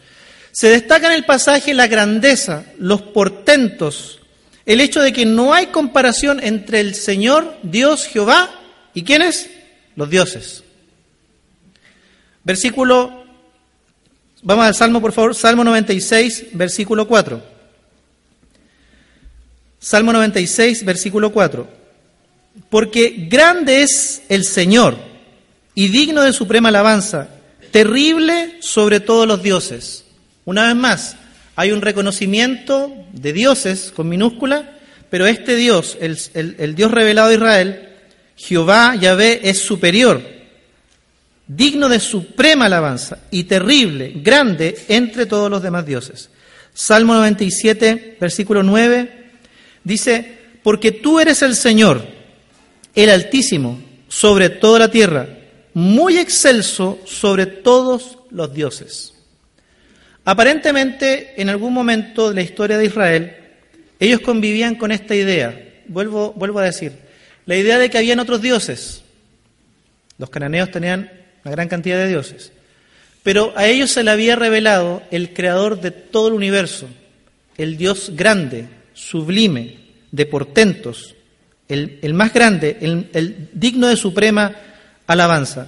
Se 0.51 0.69
destaca 0.69 1.07
en 1.07 1.13
el 1.13 1.25
pasaje 1.25 1.73
la 1.73 1.87
grandeza, 1.87 2.65
los 2.77 3.01
portentos, 3.01 4.19
el 4.65 4.81
hecho 4.81 5.01
de 5.01 5.13
que 5.13 5.25
no 5.25 5.53
hay 5.53 5.67
comparación 5.67 6.39
entre 6.43 6.79
el 6.79 6.95
Señor, 6.95 7.57
Dios, 7.63 8.05
Jehová, 8.05 8.49
y 8.93 9.03
quiénes? 9.03 9.49
Los 9.95 10.09
dioses. 10.09 10.63
Versículo, 12.43 13.23
vamos 14.43 14.65
al 14.65 14.75
Salmo, 14.75 15.01
por 15.01 15.11
favor, 15.11 15.35
Salmo 15.35 15.63
96, 15.63 16.47
versículo 16.53 17.07
4. 17.07 17.41
Salmo 19.79 20.13
96, 20.13 20.85
versículo 20.85 21.31
4. 21.31 21.67
Porque 22.69 23.27
grande 23.29 23.81
es 23.81 24.23
el 24.29 24.43
Señor 24.43 25.08
y 25.79 25.87
digno 25.87 26.23
de 26.23 26.33
suprema 26.33 26.67
alabanza, 26.67 27.29
terrible 27.71 28.57
sobre 28.59 28.99
todos 28.99 29.25
los 29.25 29.41
dioses. 29.41 30.03
Una 30.43 30.67
vez 30.67 30.75
más, 30.75 31.15
hay 31.55 31.71
un 31.71 31.79
reconocimiento 31.79 32.91
de 33.13 33.31
dioses 33.31 33.93
con 33.95 34.09
minúscula, 34.09 34.77
pero 35.09 35.25
este 35.25 35.55
Dios, 35.55 35.97
el, 36.01 36.75
Dios 36.75 36.91
revelado 36.91 37.29
de 37.29 37.35
Israel, 37.35 37.89
Jehová, 38.35 38.97
Yahvé, 38.97 39.39
es 39.41 39.59
superior, 39.59 40.21
digno 41.47 41.87
de 41.87 42.01
suprema 42.01 42.65
alabanza 42.65 43.19
y 43.31 43.45
terrible, 43.45 44.11
grande 44.17 44.77
entre 44.89 45.27
todos 45.27 45.49
los 45.49 45.63
demás 45.63 45.85
dioses. 45.85 46.29
Salmo 46.73 47.13
97, 47.13 48.17
versículo 48.19 48.63
9, 48.63 49.31
dice, 49.85 50.39
porque 50.61 50.91
tú 50.91 51.21
eres 51.21 51.41
el 51.41 51.55
Señor, 51.55 52.05
el 52.93 53.09
Altísimo, 53.09 53.81
sobre 54.09 54.49
toda 54.49 54.79
la 54.79 54.91
tierra, 54.91 55.38
muy 55.79 56.17
excelso 56.17 56.99
sobre 57.05 57.45
todos 57.45 58.17
los 58.31 58.53
dioses. 58.53 59.13
Aparentemente, 60.25 61.41
en 61.41 61.47
algún 61.47 61.73
momento 61.73 62.29
de 62.29 62.35
la 62.35 62.41
historia 62.41 62.77
de 62.77 62.85
Israel, 62.85 63.37
ellos 63.97 64.19
convivían 64.19 64.75
con 64.75 64.91
esta 64.91 65.15
idea. 65.15 65.57
Vuelvo, 65.87 66.33
vuelvo 66.33 66.59
a 66.59 66.65
decir, 66.65 66.91
la 67.45 67.55
idea 67.55 67.79
de 67.79 67.89
que 67.89 67.97
habían 67.97 68.19
otros 68.19 68.41
dioses. 68.41 69.03
Los 70.17 70.29
cananeos 70.29 70.69
tenían 70.69 71.11
una 71.45 71.51
gran 71.51 71.69
cantidad 71.69 71.97
de 71.97 72.09
dioses. 72.09 72.51
Pero 73.23 73.53
a 73.55 73.65
ellos 73.67 73.89
se 73.89 74.03
le 74.03 74.11
había 74.11 74.35
revelado 74.35 75.01
el 75.11 75.33
creador 75.33 75.79
de 75.79 75.91
todo 75.91 76.27
el 76.27 76.33
universo, 76.33 76.89
el 77.57 77.77
Dios 77.77 78.11
grande, 78.15 78.67
sublime, 78.93 79.77
de 80.11 80.25
portentos, 80.25 81.15
el, 81.69 82.13
más 82.13 82.33
grande, 82.33 82.77
el, 82.81 83.09
el 83.13 83.49
digno 83.53 83.87
de 83.87 83.95
suprema 83.95 84.55
alabanza. 85.09 85.67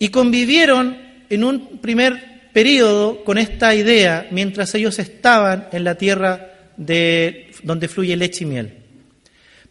Y 0.00 0.08
convivieron 0.08 0.98
en 1.30 1.44
un 1.44 1.78
primer 1.78 2.50
periodo 2.52 3.22
con 3.24 3.38
esta 3.38 3.74
idea 3.74 4.26
mientras 4.32 4.74
ellos 4.74 4.98
estaban 4.98 5.68
en 5.72 5.84
la 5.84 5.94
tierra 5.94 6.54
de 6.76 7.52
donde 7.62 7.88
fluye 7.88 8.16
leche 8.16 8.42
y 8.44 8.46
miel. 8.48 8.74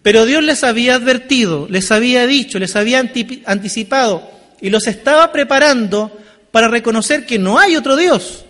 Pero 0.01 0.25
Dios 0.25 0.41
les 0.43 0.63
había 0.63 0.95
advertido, 0.95 1.67
les 1.69 1.91
había 1.91 2.25
dicho, 2.27 2.57
les 2.57 2.75
había 2.75 3.00
anticipado 3.45 4.31
y 4.62 4.69
los 4.69 4.88
estaba 4.88 5.31
preparando 5.33 6.17
para 6.51 6.69
reconocer 6.69 7.25
que 7.25 7.38
no 7.38 7.59
hay 7.59 7.75
otro 7.75 7.97
Dios. 7.97 8.45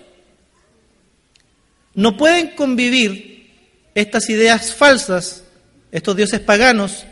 No 1.96 2.16
pueden 2.16 2.50
convivir 2.50 3.50
estas 3.96 4.30
ideas 4.30 4.76
falsas, 4.76 5.44
estos 5.92 6.16
dioses 6.16 6.42
paganos, 6.42 7.06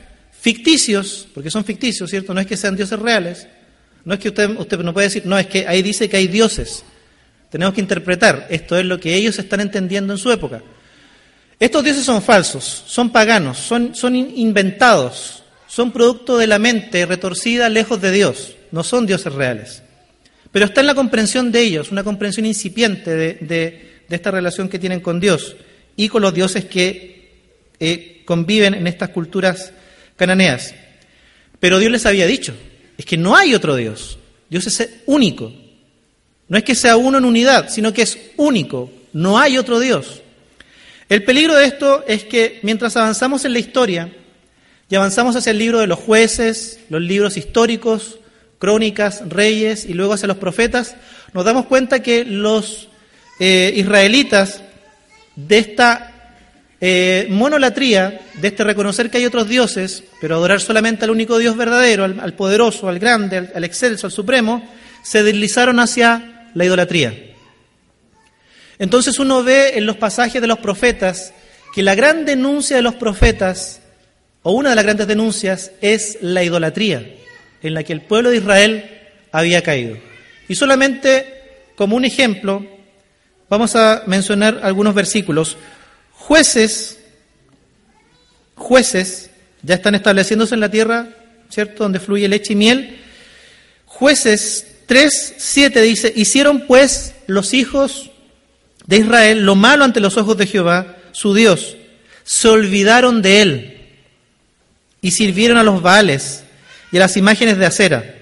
ficticios, 0.44 1.26
porque 1.34 1.50
son 1.50 1.64
ficticios, 1.64 2.10
¿cierto? 2.10 2.34
No 2.34 2.42
es 2.42 2.46
que 2.46 2.58
sean 2.58 2.76
dioses 2.76 3.00
reales. 3.00 3.48
No 4.04 4.14
es 4.14 4.20
que 4.20 4.28
usted, 4.28 4.50
usted 4.60 4.78
no 4.80 4.94
puede 4.94 5.08
decir, 5.08 5.26
no, 5.26 5.40
es 5.40 5.48
que 5.48 5.66
ahí 5.66 5.82
dice 5.82 6.10
que 6.10 6.18
hay 6.18 6.28
dioses. 6.28 6.84
Tenemos 7.50 7.74
que 7.74 7.80
interpretar, 7.80 8.48
esto 8.50 8.78
es 8.78 8.84
lo 8.84 9.00
que 9.00 9.16
ellos 9.16 9.40
están 9.40 9.62
entendiendo 9.62 10.12
en 10.12 10.20
su 10.20 10.30
época. 10.30 10.62
Estos 11.58 11.82
dioses 11.82 12.04
son 12.04 12.22
falsos, 12.22 12.84
son 12.86 13.10
paganos, 13.10 13.58
son, 13.58 13.96
son 13.96 14.18
inventados, 14.18 15.44
son 15.66 15.94
producto 15.94 16.38
de 16.38 16.48
la 16.48 16.60
mente 16.60 17.06
retorcida 17.06 17.70
lejos 17.70 18.02
de 18.02 18.12
Dios, 18.12 18.56
no 18.72 18.84
son 18.84 19.06
dioses 19.06 19.32
reales. 19.32 19.82
Pero 20.52 20.66
está 20.66 20.82
en 20.82 20.88
la 20.88 20.96
comprensión 20.96 21.54
de 21.54 21.62
ellos, 21.62 21.90
una 21.90 22.04
comprensión 22.04 22.46
incipiente 22.46 23.16
de, 23.16 23.34
de, 23.36 23.94
esta 24.10 24.30
relación 24.30 24.68
que 24.68 24.78
tienen 24.78 25.00
con 25.00 25.22
Dios 25.22 25.56
y 25.96 26.10
con 26.10 26.22
los 26.22 26.34
dioses 26.34 26.66
que 26.66 27.32
eh, 27.80 28.24
conviven 28.26 28.74
en 28.74 28.88
estas 28.88 29.10
culturas 29.10 29.72
cananeas. 30.16 30.74
Pero 31.60 31.80
Dios 31.80 31.92
les 31.92 32.06
había 32.06 32.28
dicho, 32.28 32.54
es 32.98 33.06
que 33.06 33.18
no 33.18 33.36
hay 33.36 33.54
otro 33.54 33.76
Dios, 33.76 34.18
Dios 34.50 34.68
es 34.68 34.90
único. 35.06 35.54
No 36.48 36.58
es 36.58 36.64
que 36.64 36.76
sea 36.76 36.98
uno 36.98 37.18
en 37.18 37.26
unidad, 37.26 37.70
sino 37.70 37.94
que 37.94 38.04
es 38.04 38.20
único, 38.38 38.92
no 39.14 39.40
hay 39.40 39.58
otro 39.58 39.80
Dios. 39.80 40.22
El 41.10 41.24
peligro 41.24 41.56
de 41.56 41.66
esto 41.66 42.04
es 42.08 42.24
que 42.24 42.60
mientras 42.64 42.96
avanzamos 42.98 43.46
en 43.46 43.54
la 43.54 43.60
historia 43.60 44.14
y 44.90 44.96
avanzamos 44.96 45.36
hacia 45.36 45.52
el 45.52 45.58
libro 45.58 45.80
de 45.80 45.88
los 45.88 46.00
jueces, 46.00 46.80
los 46.90 47.02
libros 47.02 47.38
históricos, 47.38 48.20
crónicas, 48.60 49.28
reyes 49.28 49.86
y 49.86 49.94
luego 49.94 50.14
hacia 50.14 50.28
los 50.28 50.38
profetas, 50.38 50.96
nos 51.34 51.46
damos 51.46 51.66
cuenta 51.66 52.02
que 52.02 52.26
los 52.26 52.88
eh, 53.40 53.74
israelitas 53.76 54.62
de 55.36 55.58
esta 55.58 56.13
eh, 56.86 57.28
monolatría, 57.30 58.20
de 58.34 58.50
este 58.50 58.66
reconocer 58.66 59.10
que 59.10 59.18
hay 59.20 59.26
otros 59.26 59.48
dioses, 59.48 60.04
pero 60.20 60.36
adorar 60.36 60.60
solamente 60.60 61.06
al 61.06 61.12
único 61.12 61.38
Dios 61.38 61.56
verdadero, 61.56 62.04
al, 62.04 62.34
poderoso, 62.34 62.90
al 62.90 63.00
grande, 63.00 63.38
al, 63.38 63.52
al 63.56 63.64
excelso, 63.64 64.08
al 64.08 64.12
supremo, 64.12 64.70
se 65.02 65.24
deslizaron 65.24 65.80
hacia 65.80 66.50
la 66.54 66.66
idolatría. 66.66 67.14
Entonces 68.80 69.18
uno 69.18 69.44
ve 69.44 69.78
en 69.78 69.86
los 69.86 69.96
pasajes 69.96 70.42
de 70.42 70.48
los 70.48 70.58
profetas 70.58 71.34
que 71.74 71.84
la 71.84 71.96
gran 71.96 72.26
denuncia 72.26 72.76
de 72.76 72.84
los 72.84 72.96
profetas, 72.96 73.80
o 74.42 74.52
una 74.52 74.72
de 74.72 74.76
las 74.76 74.84
grandes 74.84 75.08
denuncias, 75.08 75.72
es 75.80 76.18
la 76.20 76.44
idolatría 76.44 77.16
en 77.62 77.74
la 77.74 77.84
que 77.84 77.94
el 77.94 78.02
pueblo 78.02 78.30
de 78.30 78.38
Israel 78.38 78.92
había 79.32 79.64
caído. 79.64 79.98
Y 80.50 80.56
solamente 80.56 81.44
como 81.76 81.96
un 81.96 82.04
ejemplo, 82.04 82.66
vamos 83.50 83.74
a 83.78 84.04
mencionar 84.06 84.60
algunos 84.64 84.94
versículos. 84.94 85.56
Jueces, 86.26 87.00
jueces, 88.56 89.30
ya 89.62 89.76
están 89.76 89.94
estableciéndose 89.94 90.56
en 90.56 90.62
la 90.62 90.72
tierra, 90.72 91.10
¿cierto?, 91.50 91.84
donde 91.84 92.00
fluye 92.00 92.30
leche 92.30 92.54
y 92.54 92.56
miel. 92.56 92.98
Jueces 93.86 94.68
3, 94.86 95.34
7 95.38 95.82
dice, 95.82 96.14
hicieron 96.16 96.62
pues 96.66 97.14
los 97.28 97.54
hijos 97.54 98.10
de 98.86 99.00
Israel 99.00 99.42
lo 99.44 99.56
malo 99.56 99.84
ante 99.84 100.00
los 100.00 100.16
ojos 100.16 100.38
de 100.38 100.48
Jehová, 100.48 100.96
su 101.12 101.34
Dios. 101.34 101.76
Se 102.24 102.48
olvidaron 102.48 103.22
de 103.22 103.42
él 103.42 103.82
y 105.02 105.12
sirvieron 105.12 105.58
a 105.58 105.64
los 105.64 105.82
Baales 105.82 106.46
y 106.94 106.98
a 106.98 107.02
las 107.02 107.18
imágenes 107.18 107.58
de 107.58 107.66
acera. 107.66 108.16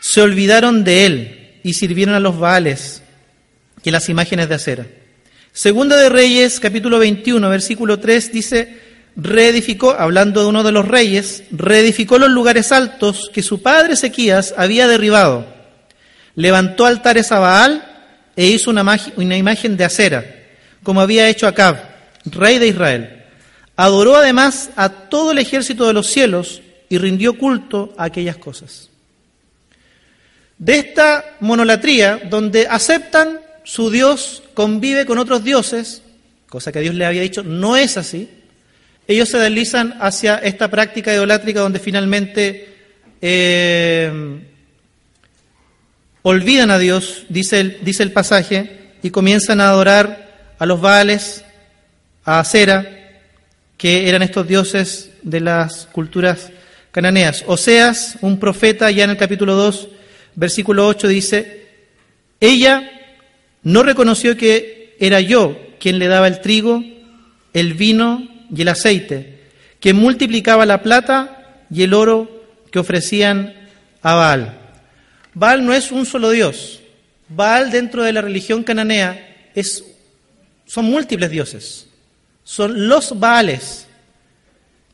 Se 0.00 0.22
olvidaron 0.22 0.84
de 0.84 1.04
él 1.04 1.60
y 1.62 1.74
sirvieron 1.74 2.14
a 2.14 2.20
los 2.20 2.38
Baales 2.38 3.02
y 3.84 3.90
a 3.90 3.92
las 3.92 4.08
imágenes 4.08 4.48
de 4.48 4.54
acera. 4.54 4.86
Segunda 5.52 5.96
de 5.96 6.08
Reyes, 6.08 6.60
capítulo 6.60 6.98
21, 6.98 7.48
versículo 7.48 7.98
3, 7.98 8.32
dice, 8.32 8.78
reedificó, 9.16 9.90
hablando 9.90 10.42
de 10.42 10.46
uno 10.46 10.62
de 10.62 10.72
los 10.72 10.86
reyes, 10.86 11.42
reedificó 11.50 12.18
los 12.18 12.30
lugares 12.30 12.70
altos 12.70 13.30
que 13.32 13.42
su 13.42 13.60
padre 13.62 13.94
Ezequías 13.94 14.54
había 14.56 14.86
derribado. 14.86 15.46
Levantó 16.36 16.86
altares 16.86 17.32
a 17.32 17.40
Baal 17.40 17.84
e 18.36 18.46
hizo 18.46 18.70
una, 18.70 18.84
una 19.16 19.36
imagen 19.36 19.76
de 19.76 19.84
acera, 19.84 20.24
como 20.84 21.00
había 21.00 21.28
hecho 21.28 21.48
Acab, 21.48 21.76
rey 22.24 22.58
de 22.58 22.68
Israel. 22.68 23.24
Adoró 23.74 24.16
además 24.16 24.70
a 24.76 24.88
todo 24.88 25.32
el 25.32 25.38
ejército 25.38 25.86
de 25.86 25.92
los 25.92 26.06
cielos 26.06 26.62
y 26.88 26.98
rindió 26.98 27.36
culto 27.36 27.94
a 27.96 28.04
aquellas 28.04 28.36
cosas. 28.36 28.88
De 30.58 30.78
esta 30.78 31.24
monolatría, 31.40 32.20
donde 32.30 32.66
aceptan 32.68 33.40
su 33.68 33.90
Dios 33.90 34.42
convive 34.54 35.04
con 35.04 35.18
otros 35.18 35.44
dioses, 35.44 36.00
cosa 36.48 36.72
que 36.72 36.80
Dios 36.80 36.94
le 36.94 37.04
había 37.04 37.20
dicho, 37.20 37.42
no 37.42 37.76
es 37.76 37.98
así, 37.98 38.26
ellos 39.06 39.28
se 39.28 39.36
deslizan 39.36 39.94
hacia 40.00 40.36
esta 40.36 40.70
práctica 40.70 41.12
idolátrica 41.12 41.60
donde 41.60 41.78
finalmente 41.78 42.74
eh, 43.20 44.40
olvidan 46.22 46.70
a 46.70 46.78
Dios, 46.78 47.26
dice 47.28 47.60
el, 47.60 47.84
dice 47.84 48.02
el 48.02 48.12
pasaje, 48.12 48.94
y 49.02 49.10
comienzan 49.10 49.60
a 49.60 49.68
adorar 49.68 50.54
a 50.58 50.64
los 50.64 50.80
Baales, 50.80 51.44
a 52.24 52.40
Acera, 52.40 52.86
que 53.76 54.08
eran 54.08 54.22
estos 54.22 54.48
dioses 54.48 55.10
de 55.20 55.40
las 55.40 55.84
culturas 55.92 56.52
cananeas. 56.90 57.44
Oseas, 57.46 58.16
un 58.22 58.40
profeta, 58.40 58.90
ya 58.90 59.04
en 59.04 59.10
el 59.10 59.18
capítulo 59.18 59.56
2, 59.56 59.88
versículo 60.36 60.86
8, 60.86 61.06
dice, 61.06 61.66
ella 62.40 62.94
no 63.68 63.82
reconoció 63.82 64.34
que 64.34 64.96
era 64.98 65.20
yo 65.20 65.54
quien 65.78 65.98
le 65.98 66.08
daba 66.08 66.26
el 66.26 66.40
trigo, 66.40 66.82
el 67.52 67.74
vino 67.74 68.26
y 68.50 68.62
el 68.62 68.68
aceite, 68.68 69.42
que 69.78 69.92
multiplicaba 69.92 70.64
la 70.64 70.82
plata 70.82 71.64
y 71.70 71.82
el 71.82 71.92
oro 71.92 72.46
que 72.72 72.78
ofrecían 72.78 73.68
a 74.00 74.14
Baal. 74.14 74.58
Baal 75.34 75.66
no 75.66 75.74
es 75.74 75.92
un 75.92 76.06
solo 76.06 76.30
Dios. 76.30 76.80
Baal 77.28 77.70
dentro 77.70 78.02
de 78.04 78.14
la 78.14 78.22
religión 78.22 78.64
cananea 78.64 79.50
es, 79.54 79.84
son 80.64 80.86
múltiples 80.86 81.30
dioses. 81.30 81.88
Son 82.44 82.88
los 82.88 83.20
Baales. 83.20 83.86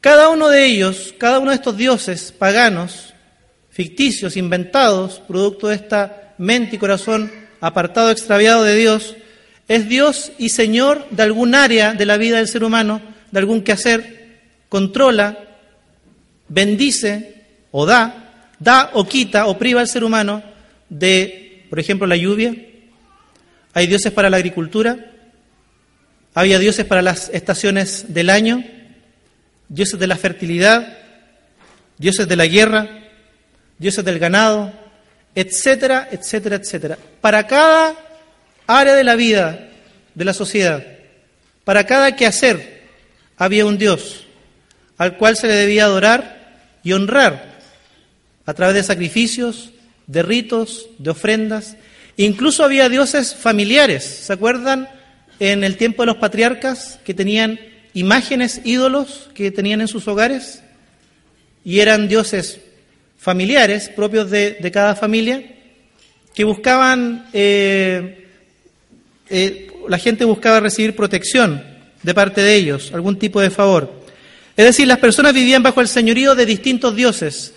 Cada 0.01 0.31
uno 0.31 0.49
de 0.49 0.67
ellos, 0.67 1.15
cada 1.17 1.39
uno 1.39 1.53
de 1.53 1.59
estos 1.59 1.77
dioses 1.77 2.35
paganos, 2.37 3.15
ficticios, 3.71 4.37
inventados, 4.37 5.23
producto 5.29 5.69
de 5.69 5.77
esta 5.77 6.35
mente 6.39 6.75
y 6.75 6.79
corazón 6.81 7.44
apartado, 7.67 8.11
extraviado 8.11 8.63
de 8.63 8.77
Dios, 8.77 9.17
es 9.69 9.89
Dios 9.89 10.33
y 10.39 10.51
Señor 10.51 11.07
de 11.11 11.23
algún 11.23 11.55
área 11.55 11.95
de 11.95 12.05
la 12.05 12.19
vida 12.19 12.37
del 12.37 12.49
ser 12.49 12.63
humano 12.63 13.01
de 13.31 13.41
algún 13.41 13.63
quehacer, 13.63 14.39
controla, 14.69 15.37
bendice 16.49 17.43
o 17.73 17.85
da, 17.85 18.53
da 18.61 18.91
o 18.93 19.09
quita 19.09 19.47
o 19.47 19.59
priva 19.59 19.81
al 19.81 19.89
ser 19.89 20.05
humano 20.05 20.41
de, 20.89 21.67
por 21.69 21.81
ejemplo, 21.81 22.07
la 22.07 22.17
lluvia. 22.17 22.55
Hay 23.73 23.89
dioses 23.89 24.13
para 24.13 24.31
la 24.31 24.37
agricultura, 24.37 25.11
había 26.35 26.61
dioses 26.61 26.85
para 26.85 27.03
las 27.03 27.29
estaciones 27.31 28.15
del 28.15 28.31
año, 28.31 28.63
dioses 29.69 29.99
de 29.99 30.07
la 30.07 30.17
fertilidad, 30.17 30.97
dioses 31.99 32.29
de 32.29 32.37
la 32.37 32.47
guerra, 32.47 32.89
dioses 33.79 34.05
del 34.05 34.21
ganado, 34.21 34.73
etcétera, 35.35 36.09
etcétera, 36.11 36.57
etcétera. 36.57 36.99
Para 37.21 37.47
cada 37.47 37.95
área 38.67 38.95
de 38.95 39.05
la 39.05 39.17
vida 39.17 39.69
de 40.15 40.25
la 40.25 40.33
sociedad, 40.33 40.85
para 41.65 41.85
cada 41.87 42.15
quehacer, 42.15 42.83
había 43.37 43.67
un 43.67 43.79
Dios 43.79 44.25
al 44.97 45.17
cual 45.17 45.37
se 45.37 45.49
le 45.49 45.55
debía 45.55 45.85
adorar 45.85 46.79
y 46.83 46.93
honrar 46.93 47.59
a 48.47 48.55
través 48.55 48.75
de 48.75 48.83
sacrificios, 48.83 49.71
de 50.07 50.23
ritos, 50.23 50.87
de 50.99 51.11
ofrendas. 51.11 51.77
Incluso 52.17 52.63
había 52.63 52.89
dioses 52.89 53.35
familiares. 53.35 54.05
¿Se 54.05 54.33
acuerdan 54.33 54.89
en 55.41 55.65
el 55.65 55.77
tiempo 55.77 56.03
de 56.03 56.07
los 56.07 56.17
patriarcas 56.17 57.01
que 57.05 57.15
tenían 57.15 57.59
imágenes, 57.95 58.61
ídolos 58.65 59.31
que 59.35 59.51
tenían 59.51 59.81
en 59.81 59.89
sus 59.89 60.07
hogares? 60.07 60.63
Y 61.65 61.81
eran 61.81 62.07
dioses 62.07 62.61
familiares 63.25 63.89
propios 63.89 64.31
de, 64.31 64.71
cada 64.71 64.95
familia 64.95 65.43
que 66.35 66.45
buscaban, 66.45 67.27
eh, 67.33 68.29
eh, 69.31 69.73
la 69.89 69.97
gente 69.97 70.27
buscaba 70.27 70.61
recibir 70.61 70.95
protección 70.95 71.65
de 72.03 72.13
parte 72.13 72.43
de 72.43 72.55
ellos, 72.55 72.93
algún 72.93 73.19
tipo 73.19 73.41
de 73.41 73.49
favor. 73.49 73.91
Es 74.55 74.67
decir, 74.67 74.87
las 74.87 74.99
personas 74.99 75.33
vivían 75.33 75.63
bajo 75.63 75.81
el 75.81 75.89
señorío 75.89 76.35
de 76.35 76.45
distintos 76.45 76.95
dioses, 76.95 77.55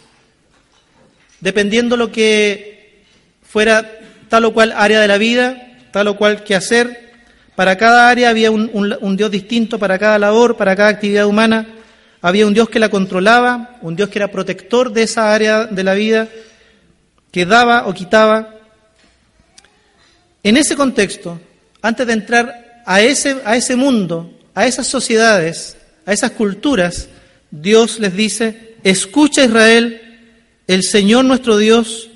dependiendo 1.41 1.97
lo 1.97 2.13
que 2.13 3.03
fuera 3.43 3.91
tal 4.29 4.45
o 4.45 4.53
cual 4.53 4.71
área 4.71 5.01
de 5.01 5.07
la 5.09 5.17
vida, 5.17 5.79
tal 5.91 6.07
o 6.07 6.15
cual 6.15 6.45
que 6.45 6.55
hacer. 6.55 7.11
Para 7.55 7.77
cada 7.77 8.07
área 8.07 8.29
había 8.29 8.51
un 8.51 9.17
dios 9.17 9.31
distinto, 9.31 9.77
para 9.79 9.99
cada 9.99 10.17
labor, 10.17 10.55
para 10.55 10.77
cada 10.77 10.87
actividad 10.87 11.25
humana. 11.25 11.67
Había 12.21 12.47
un 12.47 12.53
Dios 12.53 12.69
que 12.69 12.79
la 12.79 12.89
controlaba, 12.89 13.77
un 13.81 13.95
Dios 13.95 14.09
que 14.09 14.19
era 14.19 14.31
protector 14.31 14.91
de 14.91 15.03
esa 15.03 15.33
área 15.33 15.65
de 15.65 15.83
la 15.83 15.93
vida, 15.93 16.27
que 17.31 17.45
daba 17.45 17.87
o 17.87 17.93
quitaba. 17.93 18.55
En 20.43 20.57
ese 20.57 20.75
contexto, 20.75 21.39
antes 21.81 22.07
de 22.07 22.13
entrar 22.13 22.83
a 22.85 23.01
ese, 23.01 23.37
a 23.45 23.55
ese 23.55 23.75
mundo, 23.75 24.33
a 24.55 24.65
esas 24.65 24.87
sociedades, 24.87 25.77
a 26.05 26.13
esas 26.13 26.31
culturas, 26.31 27.09
Dios 27.51 27.99
les 27.99 28.15
dice, 28.15 28.75
escucha 28.83 29.43
Israel, 29.43 30.01
el 30.67 30.83
Señor 30.83 31.25
nuestro 31.25 31.57
Dios 31.57 32.09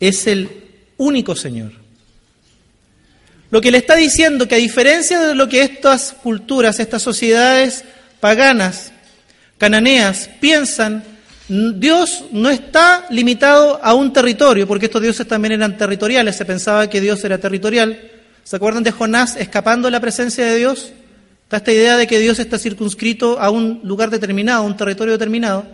es 0.00 0.26
el 0.26 0.50
único 0.96 1.36
Señor. 1.36 1.72
Lo 3.50 3.60
que 3.60 3.70
le 3.70 3.78
está 3.78 3.94
diciendo 3.94 4.48
que 4.48 4.56
a 4.56 4.58
diferencia 4.58 5.20
de 5.20 5.34
lo 5.34 5.48
que 5.48 5.62
estas 5.62 6.12
culturas, 6.12 6.80
estas 6.80 7.02
sociedades 7.02 7.84
paganas 8.20 8.92
cananeas 9.58 10.30
piensan, 10.40 11.04
Dios 11.48 12.24
no 12.32 12.50
está 12.50 13.06
limitado 13.10 13.80
a 13.82 13.94
un 13.94 14.12
territorio, 14.12 14.66
porque 14.66 14.86
estos 14.86 15.02
dioses 15.02 15.26
también 15.26 15.52
eran 15.52 15.76
territoriales, 15.76 16.36
se 16.36 16.44
pensaba 16.44 16.90
que 16.90 17.00
Dios 17.00 17.24
era 17.24 17.38
territorial. 17.38 18.10
¿Se 18.42 18.56
acuerdan 18.56 18.82
de 18.82 18.92
Jonás 18.92 19.36
escapando 19.36 19.86
de 19.86 19.92
la 19.92 20.00
presencia 20.00 20.44
de 20.46 20.56
Dios? 20.56 20.92
Está 21.44 21.58
esta 21.58 21.72
idea 21.72 21.96
de 21.96 22.06
que 22.06 22.18
Dios 22.18 22.38
está 22.38 22.58
circunscrito 22.58 23.38
a 23.40 23.50
un 23.50 23.80
lugar 23.84 24.10
determinado, 24.10 24.62
a 24.62 24.66
un 24.66 24.76
territorio 24.76 25.12
determinado. 25.12 25.64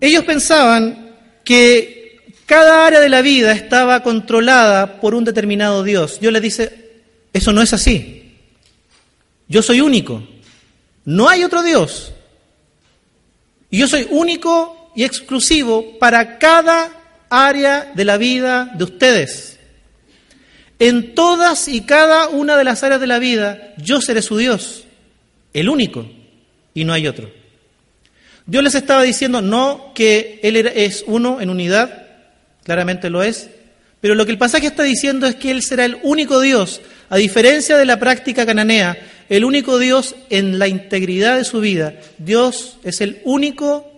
Ellos 0.00 0.24
pensaban 0.24 1.14
que 1.44 2.20
cada 2.44 2.86
área 2.86 3.00
de 3.00 3.08
la 3.08 3.22
vida 3.22 3.52
estaba 3.52 4.02
controlada 4.02 5.00
por 5.00 5.14
un 5.14 5.24
determinado 5.24 5.82
Dios. 5.82 6.20
Dios 6.20 6.32
les 6.32 6.42
dice, 6.42 6.92
eso 7.32 7.52
no 7.52 7.62
es 7.62 7.72
así. 7.72 8.34
Yo 9.48 9.62
soy 9.62 9.80
único. 9.80 10.22
No 11.06 11.28
hay 11.28 11.44
otro 11.44 11.62
Dios. 11.62 12.12
Y 13.70 13.78
yo 13.78 13.88
soy 13.88 14.06
único 14.10 14.92
y 14.94 15.04
exclusivo 15.04 15.98
para 15.98 16.38
cada 16.38 16.90
área 17.30 17.92
de 17.94 18.04
la 18.04 18.18
vida 18.18 18.72
de 18.76 18.84
ustedes. 18.84 19.58
En 20.78 21.14
todas 21.14 21.68
y 21.68 21.82
cada 21.82 22.28
una 22.28 22.56
de 22.56 22.64
las 22.64 22.82
áreas 22.82 23.00
de 23.00 23.06
la 23.06 23.18
vida, 23.18 23.72
yo 23.78 24.00
seré 24.00 24.20
su 24.20 24.36
Dios, 24.36 24.84
el 25.54 25.68
único, 25.68 26.06
y 26.74 26.84
no 26.84 26.92
hay 26.92 27.06
otro. 27.06 27.30
Dios 28.44 28.62
les 28.62 28.74
estaba 28.74 29.02
diciendo 29.02 29.40
no 29.40 29.92
que 29.94 30.40
Él 30.42 30.56
es 30.56 31.04
uno 31.06 31.40
en 31.40 31.50
unidad, 31.50 32.06
claramente 32.62 33.10
lo 33.10 33.22
es, 33.22 33.50
pero 34.06 34.14
lo 34.14 34.24
que 34.24 34.30
el 34.30 34.38
pasaje 34.38 34.68
está 34.68 34.84
diciendo 34.84 35.26
es 35.26 35.34
que 35.34 35.50
Él 35.50 35.64
será 35.64 35.84
el 35.84 35.98
único 36.04 36.40
Dios, 36.40 36.80
a 37.08 37.16
diferencia 37.16 37.76
de 37.76 37.84
la 37.84 37.98
práctica 37.98 38.46
cananea, 38.46 38.96
el 39.28 39.44
único 39.44 39.80
Dios 39.80 40.14
en 40.30 40.60
la 40.60 40.68
integridad 40.68 41.38
de 41.38 41.44
su 41.44 41.58
vida. 41.58 41.92
Dios 42.16 42.78
es 42.84 43.00
el 43.00 43.20
único 43.24 43.90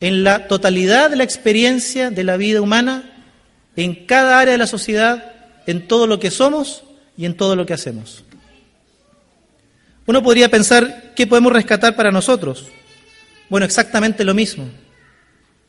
en 0.00 0.24
la 0.24 0.48
totalidad 0.48 1.10
de 1.10 1.14
la 1.14 1.22
experiencia 1.22 2.10
de 2.10 2.24
la 2.24 2.36
vida 2.36 2.60
humana, 2.60 3.24
en 3.76 4.04
cada 4.04 4.40
área 4.40 4.50
de 4.50 4.58
la 4.58 4.66
sociedad, 4.66 5.32
en 5.68 5.86
todo 5.86 6.08
lo 6.08 6.18
que 6.18 6.32
somos 6.32 6.82
y 7.16 7.26
en 7.26 7.36
todo 7.36 7.54
lo 7.54 7.66
que 7.66 7.74
hacemos. 7.74 8.24
Uno 10.06 10.24
podría 10.24 10.48
pensar, 10.48 11.12
¿qué 11.14 11.28
podemos 11.28 11.52
rescatar 11.52 11.94
para 11.94 12.10
nosotros? 12.10 12.66
Bueno, 13.48 13.64
exactamente 13.64 14.24
lo 14.24 14.34
mismo. 14.34 14.68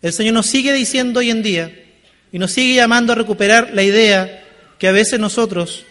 El 0.02 0.14
Señor 0.14 0.34
nos 0.34 0.48
sigue 0.48 0.74
diciendo 0.74 1.20
hoy 1.20 1.30
en 1.30 1.44
día 1.44 1.78
y 2.32 2.40
nos 2.40 2.52
sigue 2.52 2.76
llamando 2.76 3.14
a 3.14 3.16
recuperar 3.16 3.72
la 3.74 3.84
idea 3.84 4.44
que 4.78 4.88
a 4.88 4.92
veces 4.92 5.20
nosotros 5.20 5.86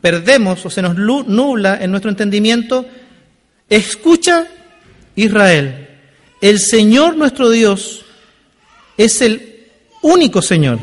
perdemos 0.00 0.64
o 0.66 0.70
se 0.70 0.82
nos 0.82 0.96
nubla 0.96 1.78
en 1.80 1.90
nuestro 1.90 2.10
entendimiento, 2.10 2.86
escucha 3.68 4.46
Israel, 5.14 5.88
el 6.40 6.58
Señor 6.58 7.16
nuestro 7.16 7.50
Dios 7.50 8.04
es 8.96 9.22
el 9.22 9.68
único 10.02 10.42
Señor. 10.42 10.80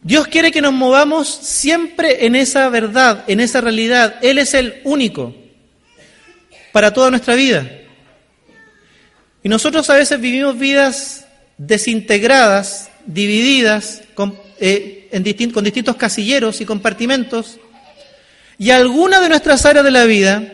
Dios 0.00 0.26
quiere 0.26 0.50
que 0.50 0.62
nos 0.62 0.72
movamos 0.72 1.28
siempre 1.28 2.26
en 2.26 2.34
esa 2.34 2.68
verdad, 2.68 3.24
en 3.28 3.40
esa 3.40 3.60
realidad. 3.60 4.16
Él 4.20 4.38
es 4.38 4.54
el 4.54 4.80
único 4.84 5.34
para 6.72 6.92
toda 6.92 7.10
nuestra 7.10 7.34
vida. 7.34 7.68
Y 9.44 9.48
nosotros 9.48 9.88
a 9.90 9.94
veces 9.94 10.20
vivimos 10.20 10.58
vidas 10.58 11.21
desintegradas, 11.66 12.90
divididas, 13.06 14.02
con, 14.14 14.38
eh, 14.58 15.08
con 15.52 15.64
distintos 15.64 15.96
casilleros 15.96 16.60
y 16.60 16.64
compartimentos, 16.64 17.58
y 18.58 18.70
alguna 18.70 19.20
de 19.20 19.28
nuestras 19.28 19.64
áreas 19.64 19.84
de 19.84 19.90
la 19.90 20.04
vida, 20.04 20.52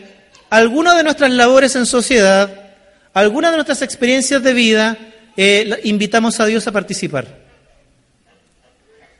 alguna 0.49 0.95
de 0.95 1.03
nuestras 1.03 1.31
labores 1.31 1.75
en 1.75 1.85
sociedad, 1.85 2.71
alguna 3.13 3.49
de 3.49 3.57
nuestras 3.57 3.81
experiencias 3.81 4.41
de 4.43 4.53
vida, 4.53 4.97
eh, 5.35 5.79
invitamos 5.83 6.39
a 6.39 6.45
Dios 6.45 6.67
a 6.67 6.71
participar. 6.71 7.39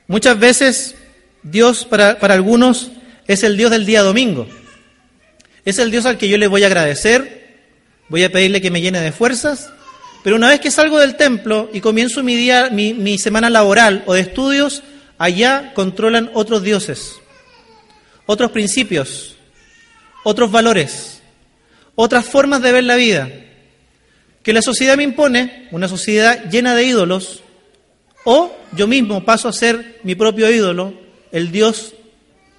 Muchas 0.07 0.39
veces 0.39 0.95
Dios 1.43 1.85
para 1.85 2.17
algunos 2.21 2.91
es 3.27 3.43
el 3.43 3.57
Dios 3.57 3.71
del 3.71 3.85
día 3.85 4.01
domingo. 4.01 4.47
Es 5.65 5.77
el 5.77 5.91
Dios 5.91 6.05
al 6.05 6.17
que 6.17 6.29
yo 6.29 6.37
le 6.37 6.47
voy 6.47 6.63
a 6.63 6.67
agradecer, 6.67 7.57
voy 8.07 8.23
a 8.23 8.31
pedirle 8.31 8.61
que 8.61 8.71
me 8.71 8.81
llene 8.81 9.01
de 9.01 9.11
fuerzas, 9.11 9.71
pero 10.23 10.35
una 10.35 10.49
vez 10.49 10.59
que 10.59 10.71
salgo 10.71 10.99
del 10.99 11.15
templo 11.15 11.69
y 11.73 11.81
comienzo 11.81 12.23
mi, 12.23 12.35
día, 12.35 12.69
mi, 12.71 12.93
mi 12.93 13.17
semana 13.17 13.49
laboral 13.49 14.03
o 14.05 14.13
de 14.13 14.21
estudios, 14.21 14.83
Allá 15.19 15.73
controlan 15.73 16.31
otros 16.33 16.63
dioses, 16.63 17.19
otros 18.25 18.51
principios, 18.51 19.35
otros 20.23 20.49
valores, 20.49 21.21
otras 21.93 22.25
formas 22.25 22.61
de 22.61 22.71
ver 22.71 22.85
la 22.85 22.95
vida, 22.95 23.29
que 24.41 24.53
la 24.53 24.61
sociedad 24.61 24.95
me 24.95 25.03
impone, 25.03 25.67
una 25.71 25.89
sociedad 25.89 26.49
llena 26.49 26.73
de 26.73 26.85
ídolos, 26.85 27.43
o 28.23 28.55
yo 28.71 28.87
mismo 28.87 29.25
paso 29.25 29.49
a 29.49 29.53
ser 29.53 29.99
mi 30.03 30.15
propio 30.15 30.49
ídolo, 30.49 30.93
el 31.33 31.51
Dios 31.51 31.95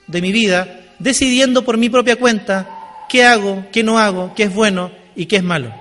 de 0.07 0.21
mi 0.21 0.31
vida, 0.31 0.83
decidiendo 0.99 1.65
por 1.65 1.79
mi 1.79 1.89
propia 1.89 2.17
cuenta 2.17 3.07
qué 3.09 3.25
hago, 3.25 3.65
qué 3.73 3.83
no 3.83 3.99
hago, 3.99 4.35
qué 4.35 4.43
es 4.43 4.55
bueno 4.55 4.93
y 5.17 5.25
qué 5.25 5.37
es 5.37 5.43
malo. 5.43 5.73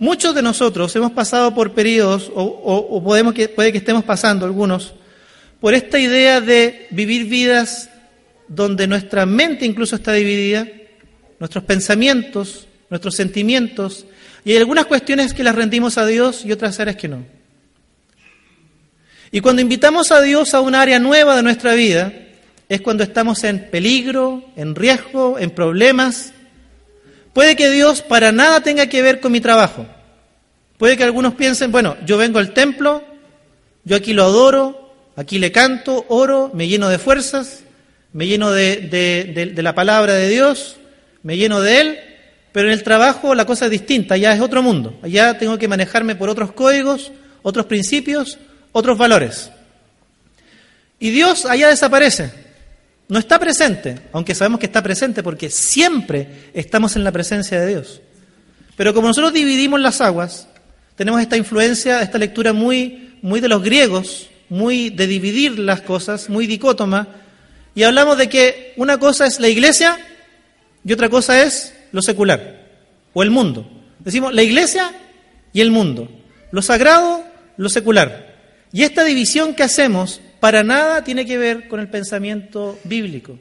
Muchos 0.00 0.34
de 0.34 0.40
nosotros 0.40 0.96
hemos 0.96 1.12
pasado 1.12 1.54
por 1.54 1.74
periodos, 1.74 2.32
o, 2.34 3.02
podemos 3.04 3.34
que, 3.34 3.50
puede 3.50 3.70
que 3.70 3.76
estemos 3.76 4.02
pasando 4.02 4.46
algunos, 4.46 4.94
por 5.60 5.74
esta 5.74 5.98
idea 5.98 6.40
de 6.40 6.86
vivir 6.90 7.26
vidas 7.26 7.90
donde 8.48 8.86
nuestra 8.86 9.26
mente 9.26 9.66
incluso 9.66 9.96
está 9.96 10.14
dividida, 10.14 10.66
nuestros 11.38 11.64
pensamientos, 11.64 12.66
nuestros 12.88 13.14
sentimientos, 13.14 14.06
y 14.42 14.52
hay 14.52 14.56
algunas 14.56 14.86
cuestiones 14.86 15.34
que 15.34 15.44
las 15.44 15.54
rendimos 15.54 15.98
a 15.98 16.06
Dios 16.06 16.46
y 16.46 16.52
otras 16.52 16.80
áreas 16.80 16.96
que 16.96 17.08
no. 17.08 17.26
Y 19.30 19.42
cuando 19.42 19.60
invitamos 19.60 20.12
a 20.12 20.22
Dios 20.22 20.54
a 20.54 20.62
un 20.62 20.74
área 20.74 20.98
nueva 20.98 21.36
de 21.36 21.42
nuestra 21.42 21.74
vida, 21.74 22.10
es 22.70 22.80
cuando 22.80 23.02
estamos 23.02 23.44
en 23.44 23.70
peligro, 23.70 24.44
en 24.56 24.74
riesgo, 24.74 25.38
en 25.38 25.50
problemas, 25.50 26.32
Puede 27.32 27.56
que 27.56 27.70
Dios 27.70 28.02
para 28.02 28.32
nada 28.32 28.62
tenga 28.62 28.86
que 28.86 29.02
ver 29.02 29.20
con 29.20 29.32
mi 29.32 29.40
trabajo. 29.40 29.86
Puede 30.78 30.96
que 30.96 31.04
algunos 31.04 31.34
piensen, 31.34 31.70
bueno, 31.70 31.96
yo 32.06 32.16
vengo 32.16 32.38
al 32.38 32.54
templo, 32.54 33.04
yo 33.84 33.96
aquí 33.96 34.12
lo 34.12 34.24
adoro, 34.24 34.94
aquí 35.14 35.38
le 35.38 35.52
canto, 35.52 36.06
oro, 36.08 36.50
me 36.54 36.68
lleno 36.68 36.88
de 36.88 36.98
fuerzas, 36.98 37.64
me 38.12 38.26
lleno 38.26 38.50
de, 38.50 39.52
la 39.56 39.74
palabra 39.74 40.14
de 40.14 40.28
Dios, 40.28 40.76
me 41.22 41.36
lleno 41.36 41.60
de 41.60 41.80
Él, 41.80 41.98
pero 42.52 42.68
en 42.68 42.72
el 42.72 42.82
trabajo 42.82 43.34
la 43.34 43.44
cosa 43.44 43.66
es 43.66 43.70
distinta, 43.70 44.16
ya 44.16 44.32
es 44.32 44.40
otro 44.40 44.62
mundo. 44.62 44.98
Allá 45.02 45.38
tengo 45.38 45.58
que 45.58 45.68
manejarme 45.68 46.16
por 46.16 46.28
otros 46.30 46.52
códigos, 46.52 47.12
otros 47.42 47.66
principios, 47.66 48.38
otros 48.72 48.98
valores. 48.98 49.50
Y 50.98 51.10
Dios 51.10 51.46
allá 51.46 51.68
desaparece. 51.68 52.49
No 53.10 53.18
está 53.18 53.40
presente, 53.40 53.98
aunque 54.12 54.36
sabemos 54.36 54.60
que 54.60 54.66
está 54.66 54.82
presente 54.82 55.24
porque 55.24 55.50
siempre 55.50 56.50
estamos 56.54 56.94
en 56.94 57.02
la 57.02 57.10
presencia 57.10 57.60
de 57.60 57.66
Dios. 57.66 58.00
Pero 58.76 58.94
como 58.94 59.08
nosotros 59.08 59.32
dividimos 59.32 59.80
las 59.80 60.00
aguas, 60.00 60.46
tenemos 60.94 61.20
esta 61.20 61.36
influencia, 61.36 62.02
esta 62.02 62.18
lectura 62.18 62.52
muy, 62.52 63.18
muy 63.20 63.40
de 63.40 63.48
los 63.48 63.64
griegos, 63.64 64.28
muy 64.48 64.90
de 64.90 65.08
dividir 65.08 65.58
las 65.58 65.80
cosas, 65.80 66.30
muy 66.30 66.46
dicótoma, 66.46 67.08
y 67.74 67.82
hablamos 67.82 68.16
de 68.16 68.28
que 68.28 68.74
una 68.76 68.98
cosa 68.98 69.26
es 69.26 69.40
la 69.40 69.48
iglesia 69.48 69.98
y 70.84 70.92
otra 70.92 71.08
cosa 71.08 71.42
es 71.42 71.74
lo 71.90 72.02
secular 72.02 72.68
o 73.12 73.24
el 73.24 73.30
mundo. 73.30 73.68
Decimos 73.98 74.32
la 74.32 74.44
iglesia 74.44 74.92
y 75.52 75.60
el 75.60 75.72
mundo, 75.72 76.08
lo 76.52 76.62
sagrado, 76.62 77.24
lo 77.56 77.68
secular. 77.68 78.36
Y 78.72 78.84
esta 78.84 79.02
división 79.02 79.54
que 79.54 79.64
hacemos 79.64 80.20
para 80.40 80.64
nada 80.64 81.04
tiene 81.04 81.26
que 81.26 81.38
ver 81.38 81.68
con 81.68 81.80
el 81.80 81.88
pensamiento 81.88 82.78
bíblico. 82.84 83.38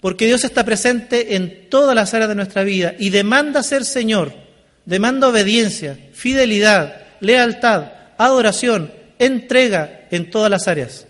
Porque 0.00 0.26
Dios 0.26 0.44
está 0.44 0.64
presente 0.64 1.36
en 1.36 1.68
todas 1.68 1.94
las 1.94 2.14
áreas 2.14 2.28
de 2.28 2.34
nuestra 2.34 2.64
vida 2.64 2.94
y 2.98 3.10
demanda 3.10 3.62
ser 3.62 3.84
Señor, 3.84 4.32
demanda 4.86 5.28
obediencia, 5.28 5.98
fidelidad, 6.12 7.02
lealtad, 7.20 7.92
adoración, 8.16 8.92
entrega 9.18 10.06
en 10.10 10.30
todas 10.30 10.50
las 10.50 10.68
áreas. 10.68 11.06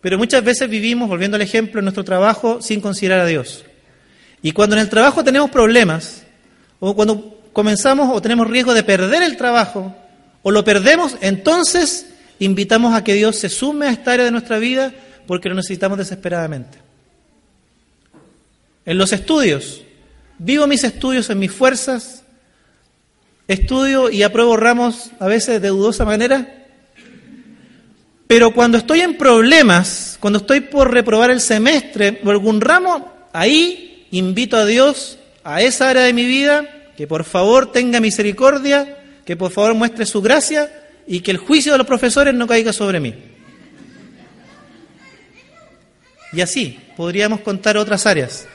Pero 0.00 0.18
muchas 0.18 0.42
veces 0.42 0.68
vivimos, 0.68 1.08
volviendo 1.08 1.36
al 1.36 1.42
ejemplo, 1.42 1.78
en 1.78 1.84
nuestro 1.84 2.04
trabajo 2.04 2.60
sin 2.60 2.80
considerar 2.80 3.20
a 3.20 3.26
Dios. 3.26 3.64
Y 4.42 4.52
cuando 4.52 4.76
en 4.76 4.82
el 4.82 4.88
trabajo 4.88 5.22
tenemos 5.22 5.50
problemas, 5.50 6.22
o 6.80 6.94
cuando 6.96 7.38
comenzamos 7.52 8.08
o 8.12 8.22
tenemos 8.22 8.48
riesgo 8.48 8.74
de 8.74 8.82
perder 8.82 9.22
el 9.22 9.36
trabajo, 9.36 9.94
o 10.42 10.50
lo 10.50 10.64
perdemos, 10.64 11.16
entonces 11.20 12.06
invitamos 12.40 12.94
a 12.94 13.04
que 13.04 13.14
Dios 13.14 13.36
se 13.36 13.48
sume 13.48 13.86
a 13.86 13.90
esta 13.90 14.12
área 14.12 14.24
de 14.24 14.30
nuestra 14.32 14.58
vida 14.58 14.92
porque 15.26 15.48
lo 15.48 15.54
necesitamos 15.54 15.98
desesperadamente. 15.98 16.78
En 18.84 18.98
los 18.98 19.12
estudios, 19.12 19.82
vivo 20.38 20.66
mis 20.66 20.82
estudios 20.82 21.30
en 21.30 21.38
mis 21.38 21.52
fuerzas, 21.52 22.24
estudio 23.46 24.10
y 24.10 24.22
apruebo 24.22 24.56
ramos 24.56 25.10
a 25.20 25.26
veces 25.26 25.62
de 25.62 25.68
dudosa 25.68 26.04
manera, 26.04 26.66
pero 28.26 28.54
cuando 28.54 28.78
estoy 28.78 29.00
en 29.00 29.18
problemas, 29.18 30.16
cuando 30.18 30.38
estoy 30.38 30.60
por 30.60 30.92
reprobar 30.92 31.30
el 31.30 31.40
semestre 31.40 32.20
o 32.24 32.30
algún 32.30 32.60
ramo, 32.60 33.12
ahí 33.32 34.06
invito 34.12 34.56
a 34.56 34.64
Dios 34.64 35.18
a 35.44 35.62
esa 35.62 35.90
área 35.90 36.04
de 36.04 36.12
mi 36.12 36.24
vida 36.24 36.64
que 36.96 37.06
por 37.06 37.24
favor 37.24 37.70
tenga 37.70 38.00
misericordia, 38.00 38.98
que 39.24 39.36
por 39.36 39.50
favor 39.50 39.74
muestre 39.74 40.06
su 40.06 40.22
gracia 40.22 40.79
y 41.10 41.20
que 41.20 41.32
el 41.32 41.36
juicio 41.36 41.72
de 41.72 41.78
los 41.78 41.86
profesores 41.86 42.32
no 42.32 42.46
caiga 42.46 42.72
sobre 42.72 43.00
mí. 43.00 43.12
Y 46.32 46.40
así 46.40 46.78
podríamos 46.96 47.40
contar 47.40 47.76
otras 47.76 48.06
áreas. 48.06 48.46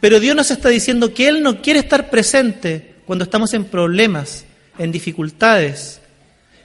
Pero 0.00 0.18
Dios 0.18 0.34
nos 0.36 0.50
está 0.50 0.68
diciendo 0.68 1.14
que 1.14 1.28
Él 1.28 1.42
no 1.42 1.62
quiere 1.62 1.78
estar 1.78 2.10
presente 2.10 2.96
cuando 3.06 3.24
estamos 3.24 3.54
en 3.54 3.64
problemas, 3.64 4.44
en 4.76 4.92
dificultades, 4.92 6.00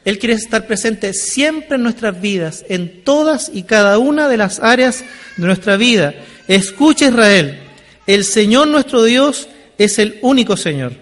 él 0.06 0.20
quiere 0.20 0.36
estar 0.36 0.68
presente 0.68 1.14
siempre 1.14 1.78
en 1.78 1.84
nuestras 1.84 2.20
vidas, 2.20 2.66
en 2.68 3.04
todas 3.04 3.50
y 3.54 3.64
cada 3.64 3.98
una 4.00 4.28
de 4.28 4.38
las 4.38 4.60
áreas 4.60 5.04
de 5.38 5.46
nuestra 5.46 5.78
vida. 5.78 6.14
Escucha 6.48 7.08
Israel, 7.08 7.60
el 8.06 8.26
Señor 8.26 8.68
nuestro 8.68 9.04
Dios 9.04 9.48
es 9.78 10.00
el 10.00 10.20
único 10.22 10.58
Señor. 10.58 10.94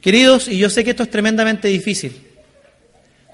Queridos, 0.00 0.46
y 0.46 0.58
yo 0.58 0.70
sé 0.70 0.84
que 0.84 0.90
esto 0.90 1.02
es 1.02 1.10
tremendamente 1.10 1.66
difícil, 1.66 2.12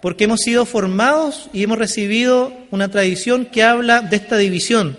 porque 0.03 0.25
hemos 0.25 0.41
sido 0.41 0.67
formados 0.67 1.49
y 1.53 1.63
hemos 1.63 1.79
recibido 1.79 2.53
una 2.71 2.91
tradición 2.91 3.47
que 3.47 3.63
habla 3.63 4.03
de 4.03 4.17
esta 4.17 4.37
división. 4.37 4.97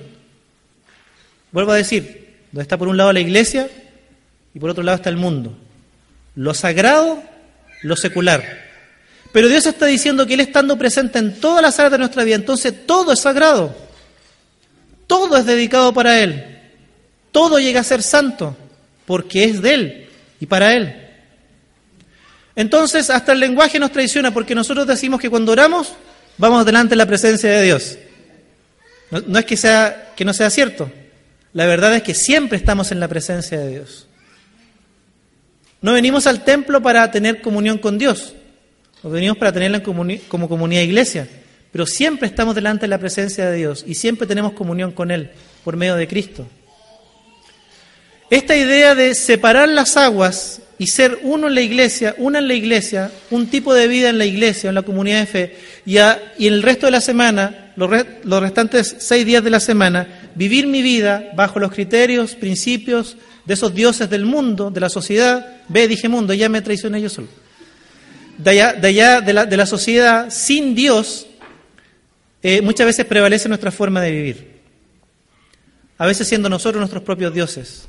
Vuelvo 1.51 1.71
a 1.71 1.75
decir, 1.77 2.35
donde 2.51 2.63
está 2.63 2.77
por 2.77 2.87
un 2.87 2.97
lado 2.97 3.13
la 3.13 3.19
iglesia 3.19 3.69
y 4.53 4.59
por 4.59 4.69
otro 4.69 4.83
lado 4.83 4.97
está 4.97 5.09
el 5.09 5.17
mundo. 5.17 5.55
Lo 6.35 6.53
sagrado, 6.53 7.21
lo 7.83 7.95
secular. 7.95 8.65
Pero 9.31 9.47
Dios 9.47 9.65
está 9.65 9.85
diciendo 9.85 10.25
que 10.25 10.33
Él 10.33 10.39
estando 10.39 10.77
presente 10.77 11.19
en 11.19 11.39
todas 11.39 11.61
las 11.61 11.77
áreas 11.79 11.91
de 11.93 11.97
nuestra 11.99 12.23
vida, 12.23 12.35
entonces 12.35 12.85
todo 12.85 13.13
es 13.13 13.19
sagrado. 13.19 13.75
Todo 15.05 15.37
es 15.37 15.45
dedicado 15.45 15.93
para 15.93 16.19
Él. 16.21 16.57
Todo 17.31 17.59
llega 17.59 17.81
a 17.81 17.83
ser 17.83 18.01
santo, 18.01 18.57
porque 19.05 19.43
es 19.43 19.61
de 19.61 19.73
Él 19.73 20.09
y 20.39 20.45
para 20.45 20.73
Él. 20.75 21.06
Entonces, 22.57 23.11
hasta 23.11 23.33
el 23.33 23.39
lenguaje 23.39 23.77
nos 23.77 23.91
traiciona, 23.91 24.33
porque 24.33 24.55
nosotros 24.55 24.87
decimos 24.87 25.21
que 25.21 25.29
cuando 25.29 25.51
oramos, 25.51 25.93
vamos 26.39 26.65
delante 26.65 26.89
de 26.89 26.95
la 26.95 27.05
presencia 27.05 27.51
de 27.51 27.61
Dios. 27.61 27.99
No, 29.11 29.37
es 29.37 29.45
que, 29.45 29.55
sea, 29.55 30.11
que 30.15 30.25
no 30.25 30.33
sea 30.33 30.49
cierto. 30.49 30.91
La 31.53 31.67
verdad 31.67 31.95
es 31.95 32.01
que 32.01 32.15
siempre 32.15 32.57
estamos 32.57 32.91
en 32.91 32.99
la 32.99 33.07
presencia 33.07 33.59
de 33.59 33.69
Dios. 33.69 34.07
No 35.81 35.93
venimos 35.93 36.25
al 36.25 36.43
templo 36.43 36.81
para 36.81 37.11
tener 37.11 37.43
comunión 37.43 37.77
con 37.77 37.99
Dios. 37.99 38.33
Nos 39.03 39.13
venimos 39.13 39.37
para 39.37 39.51
tenerla 39.51 39.83
como 39.83 40.49
comunidad 40.49 40.81
iglesia, 40.81 41.27
pero 41.71 41.85
siempre 41.85 42.27
estamos 42.27 42.55
delante 42.55 42.81
de 42.81 42.87
la 42.87 42.97
presencia 42.97 43.51
de 43.51 43.55
Dios 43.55 43.83
y 43.85 43.93
siempre 43.93 44.25
tenemos 44.25 44.53
comunión 44.53 44.91
con 44.91 45.11
Él 45.11 45.29
por 45.63 45.77
medio 45.77 45.95
de 45.95 46.07
Cristo. 46.07 46.47
Esta 48.31 48.55
idea 48.55 48.95
de 48.95 49.13
separar 49.13 49.69
las 49.69 49.95
aguas 49.95 50.61
y 50.79 50.87
ser 50.87 51.19
uno 51.23 51.47
en 51.47 51.55
la 51.55 51.61
iglesia, 51.61 52.15
una 52.17 52.39
en 52.39 52.47
la 52.47 52.53
iglesia, 52.53 53.11
un 53.31 53.47
tipo 53.47 53.73
de 53.73 53.87
vida 53.87 54.09
en 54.09 54.17
la 54.17 54.25
iglesia, 54.25 54.69
en 54.69 54.75
la 54.75 54.83
comunidad 54.83 55.21
de 55.21 55.25
fe, 55.25 55.55
y, 55.85 55.97
y 56.37 56.47
el 56.47 56.61
resto 56.61 56.85
de 56.87 56.91
la 56.91 57.01
semana, 57.01 57.73
los, 57.75 58.41
restantes 58.41 58.95
seis 58.99 59.25
días 59.25 59.43
de 59.43 59.49
la 59.49 59.59
semana, 59.59 60.29
vivir 60.35 60.67
mi 60.67 60.81
vida 60.81 61.31
bajo 61.35 61.59
los 61.59 61.71
criterios, 61.71 62.35
principios 62.35 63.17
de 63.45 63.53
esos 63.53 63.73
dioses 63.73 64.09
del 64.09 64.25
mundo, 64.25 64.69
de 64.69 64.79
la 64.79 64.89
sociedad. 64.89 65.57
Ve, 65.67 65.87
dije 65.87 66.09
mundo, 66.09 66.33
ya 66.33 66.49
me 66.49 66.61
traicioné 66.61 67.01
yo 67.01 67.09
solo 67.09 67.27
de 68.37 68.49
allá, 68.51 69.21
de, 69.21 69.57
la, 69.57 69.65
sociedad 69.65 70.29
sin 70.29 70.75
Dios, 70.75 71.27
eh, 72.43 72.61
muchas 72.61 72.85
veces 72.85 73.05
prevalece 73.05 73.49
nuestra 73.49 73.71
forma 73.71 74.01
de 74.01 74.11
vivir. 74.11 74.57
A 75.97 76.05
veces 76.05 76.27
siendo 76.27 76.47
nosotros 76.47 76.79
nuestros 76.79 77.03
propios 77.03 77.33
dioses. 77.33 77.87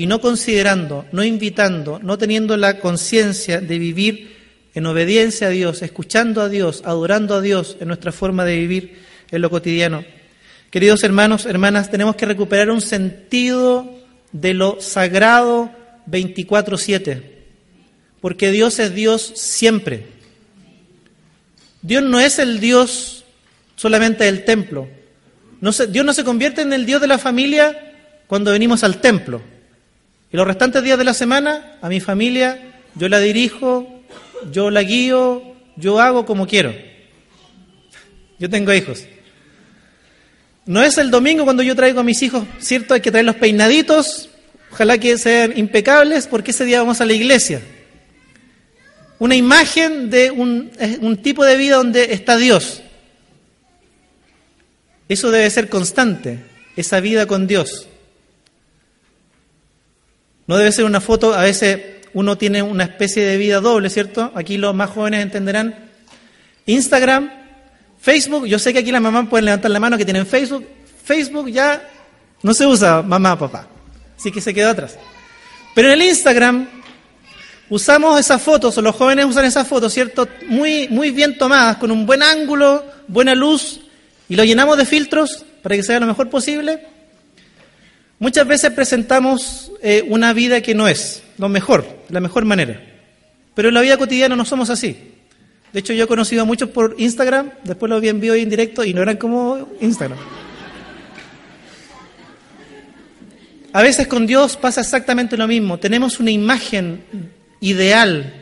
Y 0.00 0.06
no 0.06 0.18
considerando, 0.22 1.04
no 1.12 1.22
invitando, 1.22 1.98
no 2.02 2.16
teniendo 2.16 2.56
la 2.56 2.80
conciencia 2.80 3.60
de 3.60 3.78
vivir 3.78 4.34
en 4.72 4.86
obediencia 4.86 5.48
a 5.48 5.50
Dios, 5.50 5.82
escuchando 5.82 6.40
a 6.40 6.48
Dios, 6.48 6.80
adorando 6.86 7.34
a 7.34 7.42
Dios 7.42 7.76
en 7.80 7.88
nuestra 7.88 8.10
forma 8.10 8.46
de 8.46 8.56
vivir 8.56 9.02
en 9.30 9.42
lo 9.42 9.50
cotidiano. 9.50 10.02
Queridos 10.70 11.04
hermanos, 11.04 11.44
hermanas, 11.44 11.90
tenemos 11.90 12.16
que 12.16 12.24
recuperar 12.24 12.70
un 12.70 12.80
sentido 12.80 13.94
de 14.32 14.54
lo 14.54 14.80
sagrado 14.80 15.70
24-7 16.10 17.20
porque 18.22 18.50
Dios 18.50 18.78
es 18.78 18.94
Dios 18.94 19.32
siempre. 19.34 20.06
Dios 21.82 22.02
no 22.02 22.20
es 22.20 22.38
el 22.38 22.58
Dios 22.58 23.26
solamente 23.76 24.24
del 24.24 24.46
templo. 24.46 24.88
Dios 25.60 26.06
no 26.06 26.14
se 26.14 26.24
convierte 26.24 26.62
en 26.62 26.72
el 26.72 26.86
Dios 26.86 27.02
de 27.02 27.06
la 27.06 27.18
familia 27.18 27.92
cuando 28.26 28.52
venimos 28.52 28.82
al 28.82 29.02
templo. 29.02 29.59
Y 30.32 30.36
los 30.36 30.46
restantes 30.46 30.82
días 30.82 30.98
de 30.98 31.04
la 31.04 31.14
semana, 31.14 31.78
a 31.82 31.88
mi 31.88 32.00
familia, 32.00 32.82
yo 32.94 33.08
la 33.08 33.18
dirijo, 33.18 34.02
yo 34.52 34.70
la 34.70 34.82
guío, 34.82 35.54
yo 35.76 36.00
hago 36.00 36.24
como 36.26 36.46
quiero. 36.46 36.74
Yo 38.38 38.48
tengo 38.48 38.72
hijos. 38.72 39.04
No 40.66 40.82
es 40.82 40.98
el 40.98 41.10
domingo 41.10 41.44
cuando 41.44 41.62
yo 41.62 41.74
traigo 41.74 42.00
a 42.00 42.04
mis 42.04 42.22
hijos, 42.22 42.44
¿cierto? 42.58 42.94
Hay 42.94 43.00
que 43.00 43.10
traer 43.10 43.26
los 43.26 43.36
peinaditos, 43.36 44.30
ojalá 44.70 44.98
que 44.98 45.18
sean 45.18 45.56
impecables, 45.58 46.26
porque 46.26 46.52
ese 46.52 46.64
día 46.64 46.80
vamos 46.80 47.00
a 47.00 47.06
la 47.06 47.12
iglesia 47.12 47.60
una 49.20 49.36
imagen 49.36 50.10
de 50.10 50.30
un, 50.30 50.72
un, 51.02 51.16
tipo 51.18 51.44
de 51.44 51.56
vida 51.56 51.76
donde 51.76 52.14
está 52.14 52.38
Dios. 52.38 52.82
Eso 55.08 55.30
debe 55.30 55.48
ser 55.50 55.68
constante, 55.68 56.38
esa 56.74 57.00
vida 57.00 57.26
con 57.26 57.46
Dios. 57.46 57.86
No 60.50 60.56
debe 60.56 60.72
ser 60.72 60.84
una 60.84 61.00
foto, 61.00 61.32
a 61.32 61.42
veces 61.42 61.80
uno 62.12 62.36
tiene 62.36 62.60
una 62.60 62.82
especie 62.82 63.24
de 63.24 63.36
vida 63.36 63.60
doble, 63.60 63.88
¿cierto? 63.88 64.32
Aquí 64.34 64.58
los 64.58 64.74
más 64.74 64.90
jóvenes 64.90 65.22
entenderán. 65.22 65.88
Instagram, 66.66 67.30
Facebook, 68.00 68.46
yo 68.46 68.58
sé 68.58 68.72
que 68.72 68.80
aquí 68.80 68.90
las 68.90 69.00
mamás 69.00 69.28
pueden 69.28 69.44
levantar 69.44 69.70
la 69.70 69.78
mano 69.78 69.96
que 69.96 70.04
tienen 70.04 70.26
Facebook. 70.26 70.66
Facebook 71.04 71.48
ya 71.52 71.88
no 72.42 72.52
se 72.52 72.66
usa 72.66 73.00
mamá, 73.00 73.38
papá. 73.38 73.68
así 74.18 74.32
que 74.32 74.40
se 74.40 74.52
quedó 74.52 74.70
atrás. 74.70 74.98
Pero 75.72 75.86
en 75.86 75.94
el 75.94 76.02
Instagram 76.08 76.66
usamos 77.68 78.18
esas 78.18 78.42
fotos, 78.42 78.76
o 78.76 78.82
los 78.82 78.96
jóvenes 78.96 79.26
usan 79.26 79.44
esas 79.44 79.68
fotos, 79.68 79.94
¿cierto? 79.94 80.26
Muy, 80.48 80.88
muy 80.88 81.12
bien 81.12 81.38
tomadas, 81.38 81.76
con 81.76 81.92
un 81.92 82.06
buen 82.06 82.24
ángulo, 82.24 82.84
buena 83.06 83.36
luz, 83.36 83.82
y 84.28 84.34
lo 84.34 84.42
llenamos 84.42 84.76
de 84.78 84.84
filtros 84.84 85.44
para 85.62 85.76
que 85.76 85.84
sea 85.84 86.00
lo 86.00 86.08
mejor 86.08 86.28
posible. 86.28 86.88
Muchas 88.20 88.46
veces 88.46 88.70
presentamos 88.72 89.72
eh, 89.82 90.04
una 90.06 90.34
vida 90.34 90.60
que 90.60 90.74
no 90.74 90.86
es 90.86 91.22
lo 91.38 91.48
mejor, 91.48 91.86
la 92.10 92.20
mejor 92.20 92.44
manera. 92.44 92.78
Pero 93.54 93.68
en 93.68 93.74
la 93.74 93.80
vida 93.80 93.96
cotidiana 93.96 94.36
no 94.36 94.44
somos 94.44 94.68
así. 94.68 95.14
De 95.72 95.80
hecho, 95.80 95.94
yo 95.94 96.04
he 96.04 96.06
conocido 96.06 96.42
a 96.42 96.44
muchos 96.44 96.68
por 96.68 96.94
Instagram, 96.98 97.50
después 97.64 97.88
los 97.88 98.02
vi 98.02 98.10
en 98.10 98.20
vivo 98.20 98.36
y 98.36 98.42
en 98.42 98.50
directo 98.50 98.84
y 98.84 98.92
no 98.92 99.00
eran 99.00 99.16
como 99.16 99.70
Instagram. 99.80 100.18
A 103.72 103.80
veces 103.80 104.06
con 104.06 104.26
Dios 104.26 104.58
pasa 104.58 104.82
exactamente 104.82 105.38
lo 105.38 105.48
mismo. 105.48 105.78
Tenemos 105.78 106.20
una 106.20 106.30
imagen 106.30 107.02
ideal 107.60 108.34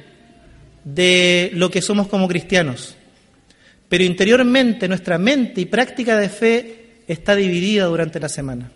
de 0.82 1.50
lo 1.54 1.70
que 1.70 1.82
somos 1.82 2.08
como 2.08 2.26
cristianos. 2.26 2.96
Pero 3.88 4.02
interiormente 4.02 4.88
nuestra 4.88 5.18
mente 5.18 5.60
y 5.60 5.66
práctica 5.66 6.18
de 6.18 6.28
fe 6.28 7.02
está 7.06 7.36
dividida 7.36 7.84
durante 7.84 8.18
la 8.18 8.28
semana. 8.28 8.72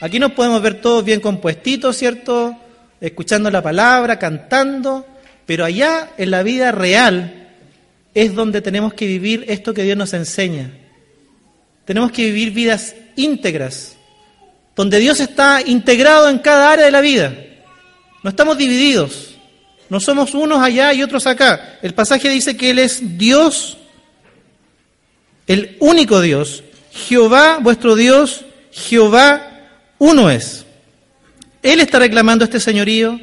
Aquí 0.00 0.18
nos 0.18 0.32
podemos 0.32 0.60
ver 0.60 0.80
todos 0.80 1.04
bien 1.04 1.20
compuestitos, 1.20 1.96
¿cierto? 1.96 2.56
Escuchando 3.00 3.50
la 3.50 3.62
palabra, 3.62 4.18
cantando, 4.18 5.06
pero 5.46 5.64
allá 5.64 6.10
en 6.18 6.30
la 6.30 6.42
vida 6.42 6.72
real 6.72 7.48
es 8.14 8.34
donde 8.34 8.60
tenemos 8.60 8.94
que 8.94 9.06
vivir 9.06 9.44
esto 9.48 9.72
que 9.72 9.82
Dios 9.82 9.96
nos 9.96 10.12
enseña. 10.12 10.70
Tenemos 11.84 12.12
que 12.12 12.24
vivir 12.24 12.50
vidas 12.50 12.94
íntegras, 13.14 13.96
donde 14.74 14.98
Dios 14.98 15.20
está 15.20 15.62
integrado 15.64 16.28
en 16.28 16.38
cada 16.38 16.72
área 16.72 16.84
de 16.84 16.90
la 16.90 17.00
vida. 17.00 17.34
No 18.22 18.30
estamos 18.30 18.58
divididos. 18.58 19.36
No 19.88 20.00
somos 20.00 20.34
unos 20.34 20.60
allá 20.60 20.92
y 20.92 21.02
otros 21.02 21.26
acá. 21.26 21.78
El 21.80 21.94
pasaje 21.94 22.28
dice 22.28 22.56
que 22.56 22.70
Él 22.70 22.80
es 22.80 23.16
Dios, 23.16 23.78
el 25.46 25.76
único 25.80 26.20
Dios. 26.20 26.64
Jehová, 26.92 27.58
vuestro 27.60 27.94
Dios, 27.94 28.44
Jehová 28.72 29.45
uno 29.98 30.30
es. 30.30 30.66
Él 31.62 31.80
está 31.80 31.98
reclamando 31.98 32.44
este 32.44 32.60
señorío, 32.60 33.18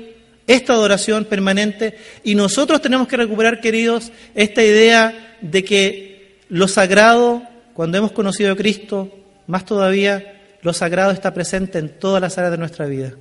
esta 0.47 0.73
adoración 0.73 1.25
permanente, 1.25 1.97
y 2.23 2.35
nosotros 2.35 2.81
tenemos 2.81 3.07
que 3.07 3.17
recuperar, 3.17 3.61
queridos, 3.61 4.11
esta 4.35 4.63
idea 4.63 5.37
de 5.41 5.63
que 5.63 6.41
lo 6.49 6.67
sagrado, 6.67 7.43
cuando 7.73 7.97
hemos 7.97 8.11
conocido 8.11 8.51
a 8.51 8.57
Cristo, 8.57 9.09
más 9.47 9.65
todavía, 9.65 10.57
lo 10.61 10.73
sagrado 10.73 11.11
está 11.11 11.33
presente 11.33 11.79
en 11.79 11.99
todas 11.99 12.21
las 12.21 12.37
áreas 12.37 12.51
de 12.51 12.57
nuestra 12.57 12.85
vida. 12.85 13.13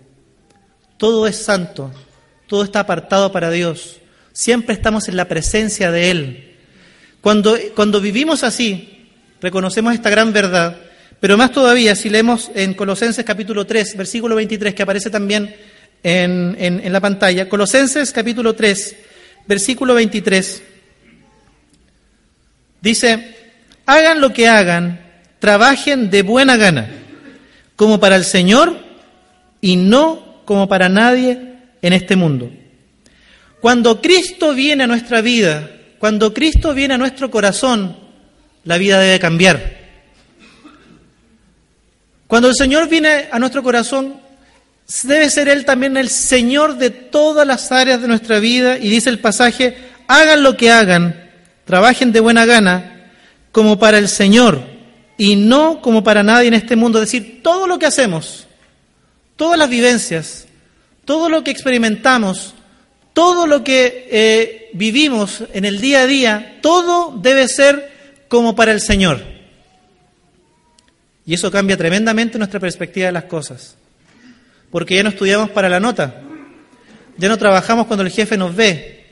Todo 0.97 1.27
es 1.27 1.37
santo, 1.37 1.93
todo 2.47 2.63
está 2.63 2.81
apartado 2.81 3.33
para 3.33 3.51
Dios. 3.51 3.99
Siempre 4.33 4.75
estamos 4.75 5.09
en 5.09 5.17
la 5.17 5.29
presencia 5.29 5.91
de 5.91 6.11
Él. 6.11 6.57
Cuando, 7.21 7.57
cuando 7.75 8.01
vivimos 8.01 8.45
así, 8.45 9.09
reconocemos 9.41 9.95
esta 9.95 10.11
gran 10.11 10.33
verdad, 10.33 10.77
pero 11.23 11.37
más 11.37 11.53
todavía 11.53 11.95
si 11.95 12.11
leemos 12.11 12.51
en 12.53 12.75
Colosenses 12.75 13.25
capítulo 13.25 13.65
3, 13.65 13.97
versículo 13.97 14.35
23, 14.35 14.75
que 14.75 14.83
aparece 14.83 15.09
también 15.09 15.55
en, 16.03 16.93
la 16.93 17.01
pantalla, 17.01 17.49
Colosenses 17.49 18.11
capítulo 18.11 18.57
3, 18.57 18.97
versículo 19.47 19.95
23, 19.95 20.63
dice, 22.81 23.37
hagan 23.87 24.21
lo 24.21 24.33
que 24.33 24.49
hagan, 24.49 25.01
trabajen 25.39 26.11
de 26.11 26.23
buena 26.23 26.57
gana, 26.57 26.91
como 27.77 28.01
para 28.01 28.17
el 28.17 28.25
Señor 28.25 28.77
y 29.61 29.77
no 29.77 30.43
como 30.45 30.69
para 30.69 30.89
nadie 30.89 31.39
en 31.83 31.93
este 31.93 32.17
mundo. 32.17 32.51
Cuando 33.61 34.03
Cristo 34.03 34.55
viene 34.55 34.83
a 34.83 34.89
nuestra 34.89 35.21
vida, 35.21 35.71
cuando 36.01 36.35
Cristo 36.35 36.75
viene 36.75 36.95
a 36.95 36.99
nuestro 36.99 37.31
corazón, 37.31 37.97
la 38.65 38.77
vida 38.77 38.99
debe 38.99 39.21
cambiar. 39.21 39.82
Cuando 42.33 42.49
el 42.49 42.55
Señor 42.55 42.89
viene 42.89 43.29
a 43.31 43.39
nuestro 43.39 43.63
corazón, 43.63 44.19
debe 45.03 45.29
ser 45.29 45.51
Él 45.51 45.67
también 45.67 45.99
el 45.99 46.09
Señor 46.09 46.79
de 46.79 46.89
todas 46.89 47.47
las 47.47 47.71
áreas 47.71 48.01
de 48.01 48.09
nuestra 48.09 48.39
vida 48.39 48.79
y 48.79 48.89
dice 48.89 49.11
el 49.11 49.19
pasaje, 49.19 49.77
hagan 50.09 50.43
lo 50.43 50.57
que 50.57 50.71
hagan, 50.71 51.31
trabajen 51.67 52.11
de 52.11 52.21
buena 52.21 52.47
gana, 52.47 53.11
como 53.53 53.79
para 53.79 53.99
el 53.99 54.09
Señor 54.09 54.63
y 55.19 55.37
no 55.37 55.83
como 55.83 56.03
para 56.03 56.23
nadie 56.23 56.49
en 56.49 56.55
este 56.55 56.75
mundo. 56.75 57.03
Es 57.03 57.13
decir, 57.13 57.43
todo 57.43 57.67
lo 57.67 57.79
que 57.79 57.85
hacemos, 57.85 58.47
todas 59.37 59.59
las 59.59 59.69
vivencias, 59.69 60.47
todo 61.05 61.29
lo 61.29 61.45
que 61.45 61.51
experimentamos, 61.51 62.55
todo 63.13 63.47
lo 63.47 63.63
que 63.63 64.09
eh, 64.11 64.71
vivimos 64.73 65.45
en 65.53 65.67
el 65.67 65.83
día 65.83 66.01
a 66.01 66.07
día, 66.07 66.59
todo 66.63 67.15
debe 67.15 67.47
ser 67.47 68.25
como 68.29 68.57
para 68.57 68.73
el 68.73 68.81
Señor. 68.81 69.32
Y 71.25 71.35
eso 71.35 71.51
cambia 71.51 71.77
tremendamente 71.77 72.39
nuestra 72.39 72.61
perspectiva 72.61 73.07
de 73.07 73.13
las 73.13 73.25
cosas. 73.25 73.77
Porque 74.71 74.97
ya 74.97 75.03
no 75.03 75.11
estudiamos 75.11 75.51
para 75.51 75.69
la 75.69 75.81
nota, 75.81 76.23
ya 77.19 77.29
no 77.29 77.37
trabajamos 77.37 77.87
cuando 77.87 78.05
el 78.05 78.11
jefe 78.11 78.37
nos 78.37 78.57
ve, 78.57 79.03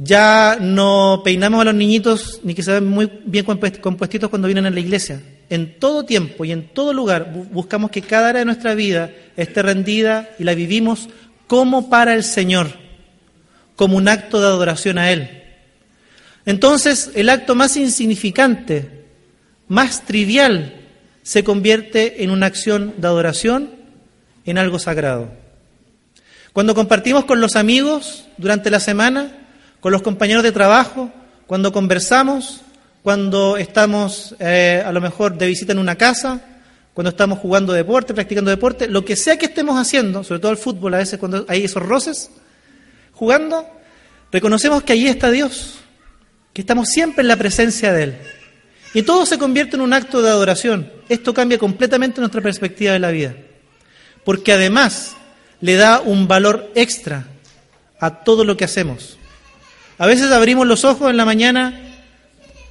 ya 0.00 0.56
no 0.60 1.22
peinamos 1.24 1.60
a 1.60 1.64
los 1.64 1.74
niñitos 1.74 2.40
ni 2.44 2.54
que 2.54 2.62
se 2.62 2.72
ven 2.72 2.86
muy 2.86 3.10
bien 3.24 3.44
compuestitos 3.44 4.30
cuando 4.30 4.46
vienen 4.46 4.66
a 4.66 4.70
la 4.70 4.80
iglesia. 4.80 5.20
En 5.50 5.78
todo 5.78 6.04
tiempo 6.04 6.44
y 6.44 6.52
en 6.52 6.68
todo 6.68 6.92
lugar 6.92 7.32
buscamos 7.50 7.90
que 7.90 8.02
cada 8.02 8.28
área 8.28 8.40
de 8.40 8.44
nuestra 8.44 8.74
vida 8.74 9.10
esté 9.36 9.60
rendida 9.60 10.30
y 10.38 10.44
la 10.44 10.54
vivimos 10.54 11.08
como 11.48 11.90
para 11.90 12.14
el 12.14 12.22
Señor, 12.22 12.68
como 13.74 13.96
un 13.96 14.08
acto 14.08 14.40
de 14.40 14.46
adoración 14.46 14.98
a 14.98 15.10
Él. 15.10 15.42
Entonces 16.46 17.10
el 17.14 17.28
acto 17.28 17.56
más 17.56 17.76
insignificante, 17.76 18.97
más 19.68 20.04
trivial, 20.04 20.74
se 21.22 21.44
convierte 21.44 22.24
en 22.24 22.30
una 22.30 22.46
acción 22.46 22.94
de 22.96 23.06
adoración, 23.06 23.70
en 24.44 24.58
algo 24.58 24.78
sagrado. 24.78 25.30
Cuando 26.52 26.74
compartimos 26.74 27.24
con 27.26 27.40
los 27.40 27.54
amigos 27.54 28.26
durante 28.38 28.70
la 28.70 28.80
semana, 28.80 29.46
con 29.80 29.92
los 29.92 30.02
compañeros 30.02 30.42
de 30.42 30.52
trabajo, 30.52 31.12
cuando 31.46 31.72
conversamos, 31.72 32.62
cuando 33.02 33.56
estamos 33.56 34.34
eh, 34.38 34.82
a 34.84 34.90
lo 34.90 35.00
mejor 35.00 35.36
de 35.36 35.46
visita 35.46 35.72
en 35.72 35.78
una 35.78 35.96
casa, 35.96 36.40
cuando 36.94 37.10
estamos 37.10 37.38
jugando 37.38 37.72
deporte, 37.72 38.12
practicando 38.12 38.50
deporte, 38.50 38.88
lo 38.88 39.04
que 39.04 39.14
sea 39.14 39.38
que 39.38 39.46
estemos 39.46 39.78
haciendo, 39.78 40.24
sobre 40.24 40.40
todo 40.40 40.50
el 40.50 40.58
fútbol, 40.58 40.94
a 40.94 40.98
veces 40.98 41.18
cuando 41.18 41.44
hay 41.46 41.64
esos 41.64 41.82
roces, 41.82 42.30
jugando, 43.12 43.68
reconocemos 44.32 44.82
que 44.82 44.94
allí 44.94 45.06
está 45.06 45.30
Dios, 45.30 45.78
que 46.52 46.62
estamos 46.62 46.88
siempre 46.88 47.22
en 47.22 47.28
la 47.28 47.36
presencia 47.36 47.92
de 47.92 48.02
Él. 48.02 48.18
Y 48.94 49.02
todo 49.02 49.26
se 49.26 49.38
convierte 49.38 49.76
en 49.76 49.82
un 49.82 49.92
acto 49.92 50.22
de 50.22 50.30
adoración. 50.30 50.90
Esto 51.08 51.34
cambia 51.34 51.58
completamente 51.58 52.20
nuestra 52.20 52.40
perspectiva 52.40 52.92
de 52.92 52.98
la 52.98 53.10
vida. 53.10 53.34
Porque 54.24 54.52
además 54.52 55.16
le 55.60 55.74
da 55.74 56.00
un 56.00 56.28
valor 56.28 56.70
extra 56.74 57.26
a 58.00 58.22
todo 58.24 58.44
lo 58.44 58.56
que 58.56 58.64
hacemos. 58.64 59.18
A 59.98 60.06
veces 60.06 60.30
abrimos 60.30 60.66
los 60.66 60.84
ojos 60.84 61.10
en 61.10 61.16
la 61.16 61.24
mañana, 61.24 61.80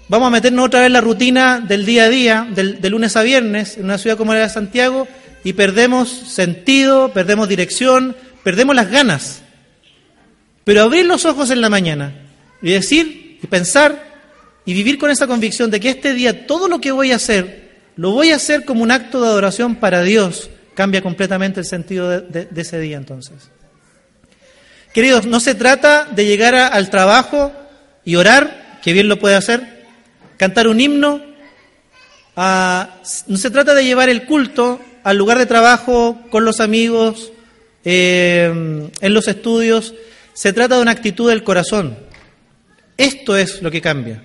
vamos 0.08 0.28
a 0.28 0.32
meternos 0.32 0.68
otra 0.68 0.80
vez 0.80 0.88
en 0.88 0.94
la 0.94 1.02
rutina 1.02 1.60
del 1.60 1.86
día 1.86 2.06
a 2.06 2.10
día, 2.10 2.48
del, 2.50 2.80
de 2.80 2.90
lunes 2.90 3.16
a 3.18 3.24
viernes, 3.24 3.78
en 3.78 3.86
una 3.86 3.98
ciudad 3.98 4.18
como 4.18 4.34
la 4.34 4.40
de 4.40 4.50
Santiago, 4.50 5.08
y 5.44 5.54
perdemos 5.54 6.10
sentido, 6.10 7.12
perdemos 7.14 7.50
dirección, 7.50 8.16
perdemos 8.44 8.76
las 8.76 8.90
ganas. 8.90 9.42
Pero 10.64 10.84
abrir 10.84 11.06
los 11.06 11.26
ojos 11.26 11.52
en 11.52 11.62
la 11.62 11.70
mañana 11.70 12.14
y 12.62 12.72
decir 12.72 13.40
y 13.42 13.48
pensar 13.48 14.17
y 14.68 14.74
vivir 14.74 14.98
con 14.98 15.10
esa 15.10 15.28
convicción 15.28 15.72
de 15.72 15.80
que 15.80 15.90
este 15.90 16.14
día 16.14 16.46
todo 16.46 16.68
lo 16.68 16.82
que 16.82 16.92
voy 16.92 17.14
a 17.14 17.16
hacer, 17.16 17.70
lo 17.96 18.12
voy 18.12 18.32
a 18.32 18.36
hacer 18.36 18.66
como 18.66 18.84
un 18.84 18.92
acto 18.92 19.22
de 19.22 19.30
adoración 19.30 19.78
para 19.78 20.04
Dios, 20.04 20.50
cambia 20.76 21.02
completamente 21.02 21.62
el 21.62 21.66
sentido 21.66 22.10
de 22.10 22.48
ese 22.54 22.78
día 22.78 22.98
entonces. 22.98 23.50
Queridos, 24.94 25.26
no 25.26 25.40
se 25.40 25.56
trata 25.56 26.04
de 26.04 26.26
llegar 26.26 26.54
al 26.54 26.90
trabajo 26.90 27.54
y 28.04 28.18
orar, 28.18 28.80
que 28.84 28.92
bien 28.92 29.08
lo 29.08 29.20
puede 29.20 29.36
hacer, 29.36 29.86
cantar 30.36 30.68
un 30.68 30.82
himno, 30.82 31.22
no 32.36 33.38
se 33.38 33.50
trata 33.50 33.74
de 33.74 33.86
llevar 33.86 34.10
el 34.10 34.26
culto 34.26 34.82
al 35.06 35.16
lugar 35.16 35.38
de 35.38 35.46
trabajo 35.46 36.20
con 36.30 36.44
los 36.44 36.60
amigos, 36.60 37.32
eh, 37.86 38.90
en 39.00 39.14
los 39.14 39.30
estudios, 39.30 39.96
se 40.34 40.52
trata 40.52 40.76
de 40.76 40.82
una 40.82 40.92
actitud 40.92 41.30
del 41.30 41.46
corazón. 41.46 41.98
Esto 42.98 43.38
es 43.38 43.62
lo 43.62 43.72
que 43.72 43.80
cambia. 43.80 44.24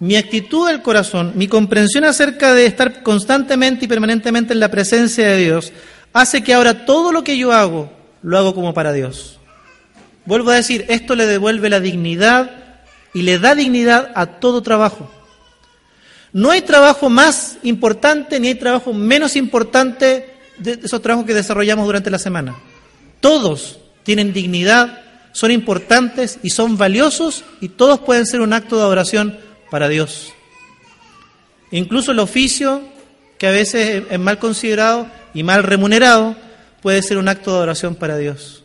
Mi 0.00 0.16
actitud 0.16 0.68
del 0.68 0.82
corazón, 0.82 1.32
mi 1.34 1.48
comprensión 1.48 2.04
acerca 2.04 2.54
de 2.54 2.66
estar 2.66 3.02
constantemente 3.02 3.84
y 3.84 3.88
permanentemente 3.88 4.52
en 4.52 4.60
la 4.60 4.70
presencia 4.70 5.26
de 5.26 5.38
Dios, 5.38 5.72
hace 6.12 6.42
que 6.42 6.54
ahora 6.54 6.86
todo 6.86 7.10
lo 7.10 7.24
que 7.24 7.36
yo 7.36 7.52
hago, 7.52 7.90
lo 8.22 8.38
hago 8.38 8.54
como 8.54 8.74
para 8.74 8.92
Dios. 8.92 9.38
Vuelvo 10.24 10.50
a 10.50 10.56
decir, 10.56 10.84
esto 10.88 11.16
le 11.16 11.26
devuelve 11.26 11.70
la 11.70 11.80
dignidad 11.80 12.50
y 13.14 13.22
le 13.22 13.38
da 13.38 13.54
dignidad 13.54 14.12
a 14.14 14.26
todo 14.38 14.62
trabajo. 14.62 15.10
No 16.32 16.50
hay 16.50 16.60
trabajo 16.60 17.08
más 17.08 17.58
importante 17.62 18.38
ni 18.38 18.48
hay 18.48 18.54
trabajo 18.54 18.92
menos 18.92 19.34
importante 19.34 20.34
de 20.58 20.78
esos 20.84 21.00
trabajos 21.02 21.26
que 21.26 21.34
desarrollamos 21.34 21.86
durante 21.86 22.10
la 22.10 22.18
semana. 22.18 22.56
Todos 23.20 23.78
tienen 24.04 24.32
dignidad, 24.32 25.00
son 25.32 25.50
importantes 25.50 26.38
y 26.42 26.50
son 26.50 26.76
valiosos 26.76 27.44
y 27.60 27.70
todos 27.70 28.00
pueden 28.00 28.26
ser 28.26 28.40
un 28.40 28.52
acto 28.52 28.76
de 28.76 28.82
adoración 28.82 29.47
para 29.70 29.88
Dios. 29.88 30.32
Incluso 31.70 32.12
el 32.12 32.18
oficio, 32.18 32.82
que 33.38 33.46
a 33.46 33.50
veces 33.50 34.04
es 34.10 34.18
mal 34.18 34.38
considerado 34.38 35.08
y 35.34 35.42
mal 35.42 35.62
remunerado, 35.62 36.36
puede 36.80 37.02
ser 37.02 37.18
un 37.18 37.28
acto 37.28 37.50
de 37.50 37.56
adoración 37.58 37.94
para 37.94 38.16
Dios. 38.16 38.64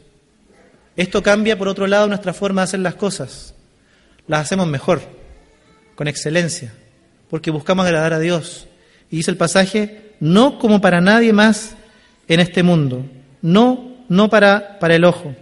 Esto 0.96 1.24
cambia, 1.24 1.58
por 1.58 1.68
otro 1.68 1.88
lado, 1.88 2.08
nuestra 2.08 2.34
forma 2.34 2.62
de 2.62 2.66
hacer 2.66 2.80
las 2.80 2.96
cosas. 2.96 3.56
Las 4.28 4.42
hacemos 4.42 4.68
mejor, 4.68 5.02
con 5.96 6.08
excelencia, 6.08 6.74
porque 7.30 7.52
buscamos 7.52 7.86
agradar 7.86 8.14
a 8.14 8.20
Dios. 8.20 8.68
Y 9.10 9.18
dice 9.18 9.32
el 9.32 9.38
pasaje, 9.38 10.14
no 10.20 10.60
como 10.60 10.82
para 10.82 11.02
nadie 11.02 11.34
más 11.34 11.76
en 12.28 12.40
este 12.40 12.64
mundo, 12.64 13.06
no, 13.42 13.98
no 14.08 14.30
para, 14.30 14.80
para 14.80 14.96
el 14.96 15.04
ojo. 15.04 15.36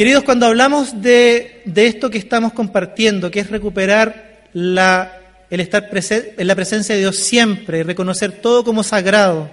Queridos, 0.00 0.24
cuando 0.24 0.46
hablamos 0.46 1.02
de, 1.02 1.60
de 1.66 1.86
esto 1.86 2.08
que 2.08 2.16
estamos 2.16 2.54
compartiendo, 2.54 3.30
que 3.30 3.40
es 3.40 3.50
recuperar 3.50 4.46
la 4.54 5.12
el 5.50 5.60
estar 5.60 5.90
en 5.92 6.46
la 6.46 6.54
presencia 6.54 6.94
de 6.94 7.02
Dios 7.02 7.18
siempre, 7.18 7.82
reconocer 7.82 8.32
todo 8.32 8.64
como 8.64 8.82
sagrado, 8.82 9.50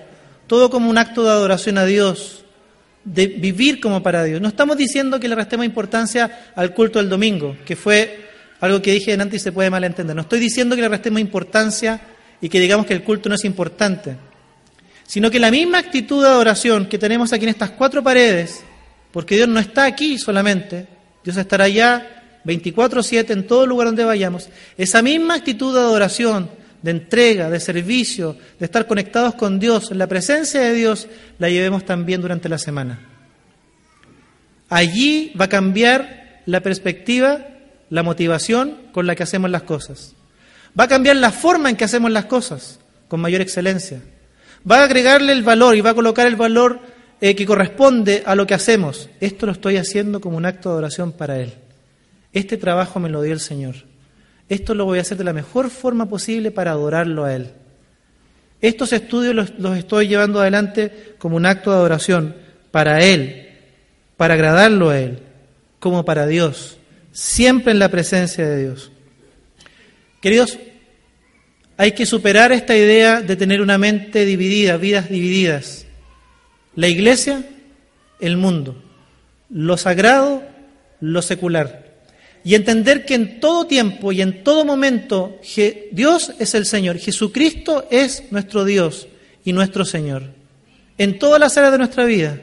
todo 0.47 0.69
como 0.69 0.89
un 0.89 0.97
acto 0.97 1.25
de 1.25 1.31
adoración 1.31 1.77
a 1.77 1.83
Dios, 1.83 2.45
de 3.03 3.27
vivir 3.27 3.81
como 3.81 4.01
para 4.01 4.23
Dios. 4.23 4.39
No 4.39 4.47
estamos 4.47 4.77
diciendo 4.77 5.19
que 5.19 5.27
le 5.27 5.35
restemos 5.35 5.65
importancia 5.65 6.51
al 6.55 6.73
culto 6.73 6.99
del 6.99 7.09
domingo, 7.09 7.57
que 7.65 7.75
fue 7.75 8.29
algo 8.61 8.81
que 8.81 8.93
dije 8.93 9.11
antes 9.15 9.41
y 9.41 9.43
se 9.43 9.51
puede 9.51 9.69
malentender. 9.69 10.15
No 10.15 10.21
estoy 10.21 10.39
diciendo 10.39 10.77
que 10.77 10.81
le 10.81 10.87
restemos 10.87 11.19
importancia 11.19 11.99
y 12.39 12.47
que 12.47 12.61
digamos 12.61 12.85
que 12.85 12.93
el 12.93 13.03
culto 13.03 13.27
no 13.27 13.35
es 13.35 13.43
importante, 13.43 14.15
sino 15.05 15.29
que 15.29 15.41
la 15.41 15.51
misma 15.51 15.79
actitud 15.79 16.23
de 16.23 16.29
adoración 16.29 16.85
que 16.85 16.97
tenemos 16.97 17.33
aquí 17.33 17.43
en 17.43 17.49
estas 17.49 17.71
cuatro 17.71 18.01
paredes, 18.01 18.63
porque 19.17 19.33
Dios 19.33 19.47
no 19.47 19.59
está 19.59 19.85
aquí 19.85 20.19
solamente, 20.19 20.85
Dios 21.23 21.37
estará 21.37 21.63
allá 21.63 22.39
24/7 22.45 23.33
en 23.33 23.47
todo 23.47 23.65
lugar 23.65 23.87
donde 23.87 24.05
vayamos, 24.05 24.47
esa 24.77 25.01
misma 25.01 25.33
actitud 25.33 25.73
de 25.73 25.79
adoración, 25.79 26.51
de 26.83 26.91
entrega, 26.91 27.49
de 27.49 27.59
servicio, 27.59 28.37
de 28.59 28.65
estar 28.65 28.85
conectados 28.85 29.33
con 29.33 29.57
Dios, 29.57 29.89
en 29.89 29.97
la 29.97 30.05
presencia 30.05 30.61
de 30.61 30.71
Dios, 30.73 31.07
la 31.39 31.49
llevemos 31.49 31.83
también 31.83 32.21
durante 32.21 32.47
la 32.47 32.59
semana. 32.59 32.99
Allí 34.69 35.33
va 35.33 35.45
a 35.45 35.49
cambiar 35.49 36.43
la 36.45 36.61
perspectiva, 36.61 37.39
la 37.89 38.03
motivación 38.03 38.77
con 38.91 39.07
la 39.07 39.15
que 39.15 39.23
hacemos 39.23 39.49
las 39.49 39.63
cosas. 39.63 40.13
Va 40.79 40.83
a 40.83 40.87
cambiar 40.87 41.15
la 41.15 41.31
forma 41.31 41.71
en 41.71 41.75
que 41.75 41.85
hacemos 41.85 42.11
las 42.11 42.25
cosas, 42.25 42.79
con 43.07 43.19
mayor 43.19 43.41
excelencia. 43.41 43.99
Va 44.71 44.81
a 44.81 44.83
agregarle 44.83 45.31
el 45.31 45.41
valor 45.41 45.75
y 45.75 45.81
va 45.81 45.89
a 45.89 45.95
colocar 45.95 46.27
el 46.27 46.35
valor 46.35 46.95
eh, 47.19 47.35
que 47.35 47.45
corresponde 47.45 48.23
a 48.25 48.35
lo 48.35 48.45
que 48.45 48.53
hacemos. 48.53 49.09
Esto 49.19 49.45
lo 49.45 49.51
estoy 49.51 49.77
haciendo 49.77 50.21
como 50.21 50.37
un 50.37 50.45
acto 50.45 50.69
de 50.69 50.73
adoración 50.73 51.11
para 51.11 51.39
Él. 51.39 51.53
Este 52.33 52.57
trabajo 52.57 52.99
me 52.99 53.09
lo 53.09 53.21
dio 53.21 53.33
el 53.33 53.39
Señor. 53.39 53.75
Esto 54.49 54.75
lo 54.75 54.85
voy 54.85 54.99
a 54.99 55.01
hacer 55.01 55.17
de 55.17 55.23
la 55.23 55.33
mejor 55.33 55.69
forma 55.69 56.07
posible 56.07 56.51
para 56.51 56.71
adorarlo 56.71 57.25
a 57.25 57.33
Él. 57.33 57.51
Estos 58.61 58.93
estudios 58.93 59.35
los, 59.35 59.77
estoy 59.77 60.07
llevando 60.07 60.39
adelante 60.39 61.15
como 61.17 61.35
un 61.35 61.45
acto 61.45 61.71
de 61.71 61.77
adoración 61.77 62.35
para 62.71 63.03
Él, 63.03 63.49
para 64.15 64.35
agradarlo 64.35 64.89
a 64.89 64.99
Él, 64.99 65.19
como 65.79 66.05
para 66.05 66.27
Dios, 66.27 66.77
siempre 67.11 67.71
en 67.71 67.79
la 67.79 67.89
presencia 67.89 68.47
de 68.47 68.63
Dios. 68.63 68.91
Queridos, 70.21 70.59
hay 71.75 71.93
que 71.93 72.05
superar 72.05 72.51
esta 72.51 72.75
idea 72.75 73.21
de 73.21 73.35
tener 73.35 73.61
una 73.61 73.77
mente 73.79 74.25
dividida, 74.25 74.77
vidas 74.77 75.09
divididas. 75.09 75.86
La 76.77 76.87
iglesia, 76.87 77.43
el 78.21 78.37
mundo. 78.37 78.81
Lo 79.49 79.75
sagrado, 79.75 80.43
lo 81.01 81.21
secular 81.21 81.87
y 82.47 82.55
entender 82.55 83.03
que 83.03 83.13
en 83.13 83.41
todo 83.41 83.67
tiempo 83.67 84.13
y 84.13 84.21
en 84.21 84.41
todo 84.41 84.63
momento 84.63 85.37
Dios 85.91 86.31
es 86.39 86.55
el 86.55 86.65
Señor, 86.65 86.97
Jesucristo 86.97 87.85
es 87.91 88.23
nuestro 88.31 88.63
Dios 88.63 89.09
y 89.43 89.51
nuestro 89.51 89.83
Señor, 89.83 90.23
en 90.97 91.19
todas 91.19 91.41
las 91.41 91.57
áreas 91.57 91.73
de 91.73 91.77
nuestra 91.77 92.05
vida. 92.05 92.39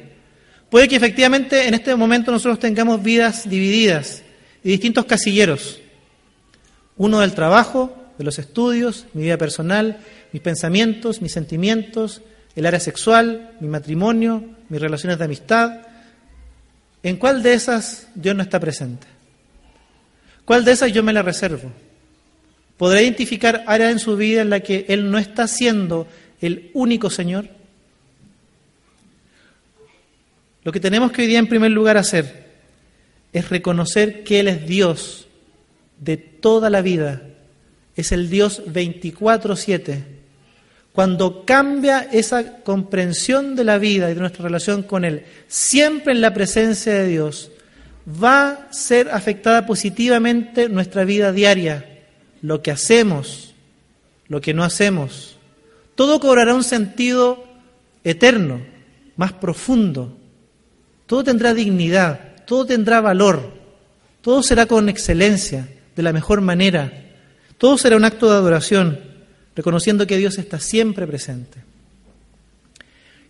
Puede 0.69 0.89
que 0.89 0.97
efectivamente 0.97 1.67
en 1.67 1.73
este 1.73 1.97
momento 1.97 2.31
nosotros 2.31 2.59
tengamos 2.59 3.03
vidas 3.03 3.49
divididas 3.49 4.23
y 4.63 4.69
distintos 4.69 5.07
casilleros. 5.07 5.81
Uno 6.99 7.21
del 7.21 7.33
trabajo, 7.33 7.97
de 8.19 8.25
los 8.25 8.39
estudios, 8.39 9.07
mi 9.15 9.23
vida 9.23 9.39
personal, 9.39 10.01
mis 10.33 10.43
pensamientos, 10.43 11.23
mis 11.23 11.33
sentimientos, 11.33 12.21
el 12.57 12.67
área 12.67 12.81
sexual, 12.81 13.53
mi 13.61 13.69
matrimonio, 13.69 14.45
mis 14.69 14.81
relaciones 14.81 15.19
de 15.19 15.25
amistad. 15.25 15.81
¿En 17.03 17.17
cuál 17.17 17.43
de 17.43 17.55
esas 17.55 18.09
Dios 18.15 18.35
no 18.35 18.43
está 18.43 18.61
presente? 18.61 19.07
¿Cuál 20.45 20.65
de 20.65 20.73
esas 20.73 20.93
yo 20.93 21.03
me 21.03 21.13
la 21.13 21.23
reservo? 21.23 21.71
¿Podrá 22.77 23.01
identificar 23.03 23.65
áreas 23.67 23.93
en 23.93 23.99
su 23.99 24.17
vida 24.17 24.43
en 24.43 24.51
la 24.51 24.61
que 24.61 24.87
Él 24.89 25.11
no 25.11 25.19
está 25.19 25.47
siendo 25.49 26.07
el 26.41 26.71
único 26.75 27.11
Señor? 27.11 27.49
Lo 30.65 30.73
que 30.73 30.81
tenemos 30.81 31.13
que 31.13 31.23
hoy 31.23 31.29
día 31.29 31.39
en 31.39 31.47
primer 31.47 31.71
lugar 31.71 31.97
hacer 31.97 32.45
es 33.33 33.51
reconocer 33.51 34.25
que 34.25 34.41
Él 34.41 34.49
es 34.49 34.67
Dios 34.67 35.29
de 36.01 36.17
toda 36.17 36.71
la 36.71 36.83
vida, 36.83 37.23
es 37.97 38.13
el 38.13 38.31
Dios 38.31 38.63
24/7. 38.67 40.14
Cuando 40.95 41.45
cambia 41.45 42.09
esa 42.13 42.63
comprensión 42.63 43.57
de 43.57 43.65
la 43.65 43.79
vida 43.79 44.09
y 44.09 44.15
de 44.15 44.21
nuestra 44.21 44.45
relación 44.45 44.85
con 44.85 45.05
Él, 45.05 45.25
siempre 45.49 46.13
en 46.13 46.21
la 46.21 46.33
presencia 46.33 46.95
de 46.95 47.09
Dios, 47.09 47.51
va 48.07 48.51
a 48.51 48.73
ser 48.73 49.11
afectada 49.11 49.67
positivamente 49.67 50.69
nuestra 50.69 51.05
vida 51.05 51.33
diaria, 51.33 52.05
lo 52.43 52.63
que 52.63 52.71
hacemos, 52.71 53.55
lo 54.29 54.41
que 54.41 54.55
no 54.55 54.63
hacemos. 54.63 55.37
Todo 55.97 56.21
cobrará 56.21 56.55
un 56.55 56.63
sentido 56.63 57.43
eterno, 58.05 58.61
más 59.17 59.33
profundo. 59.33 60.17
Todo 61.07 61.25
tendrá 61.25 61.55
dignidad, 61.55 62.37
todo 62.47 62.67
tendrá 62.67 63.01
valor, 63.01 63.53
todo 64.21 64.45
será 64.45 64.67
con 64.67 64.89
excelencia, 64.89 65.69
de 65.97 66.03
la 66.05 66.13
mejor 66.13 66.41
manera. 66.41 67.03
Todo 67.59 67.79
será 67.79 67.97
un 67.97 68.05
acto 68.05 68.31
de 68.31 68.37
adoración, 68.37 69.14
reconociendo 69.57 70.07
que 70.07 70.17
Dios 70.17 70.39
está 70.39 70.59
siempre 70.59 71.07
presente. 71.07 71.59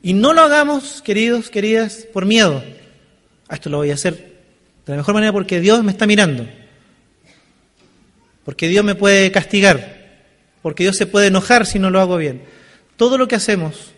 Y 0.03 0.13
no 0.13 0.33
lo 0.33 0.43
hagamos, 0.43 1.03
queridos, 1.03 1.51
queridas, 1.51 2.07
por 2.13 2.27
miedo. 2.27 2.63
A 3.49 3.55
esto 3.55 3.71
lo 3.71 3.79
voy 3.79 3.91
a 3.91 3.95
hacer 3.95 4.35
de 4.85 4.93
la 4.93 4.99
mejor 4.99 5.15
manera 5.15 5.33
porque 5.33 5.61
Dios 5.61 5.83
me 5.83 5.93
está 5.93 6.07
mirando. 6.07 6.47
Porque 8.45 8.69
Dios 8.69 8.85
me 8.85 8.95
puede 8.95 9.33
castigar. 9.33 10.05
Porque 10.61 10.85
Dios 10.85 10.97
se 10.97 11.07
puede 11.07 11.29
enojar 11.29 11.67
si 11.67 11.79
no 11.79 11.91
lo 11.91 12.01
hago 12.01 12.19
bien. 12.19 12.43
Todo 12.97 13.17
lo 13.17 13.27
que 13.29 13.35
hacemos, 13.35 13.93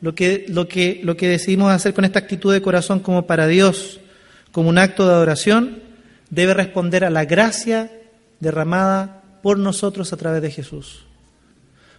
lo 0.00 0.14
que, 0.14 0.44
lo 0.48 0.68
que, 0.68 1.00
lo 1.02 1.16
que 1.16 1.28
decidimos 1.28 1.72
hacer 1.72 1.94
con 1.94 2.04
esta 2.04 2.18
actitud 2.18 2.52
de 2.52 2.60
corazón 2.60 3.00
como 3.00 3.26
para 3.26 3.46
Dios, 3.46 4.00
como 4.52 4.68
un 4.68 4.78
acto 4.78 5.06
de 5.06 5.14
adoración, 5.14 5.82
debe 6.28 6.52
responder 6.52 7.04
a 7.04 7.10
la 7.10 7.24
gracia 7.24 7.90
derramada 8.40 9.22
por 9.42 9.58
nosotros 9.58 10.12
a 10.12 10.16
través 10.18 10.42
de 10.42 10.50
Jesús. 10.50 11.05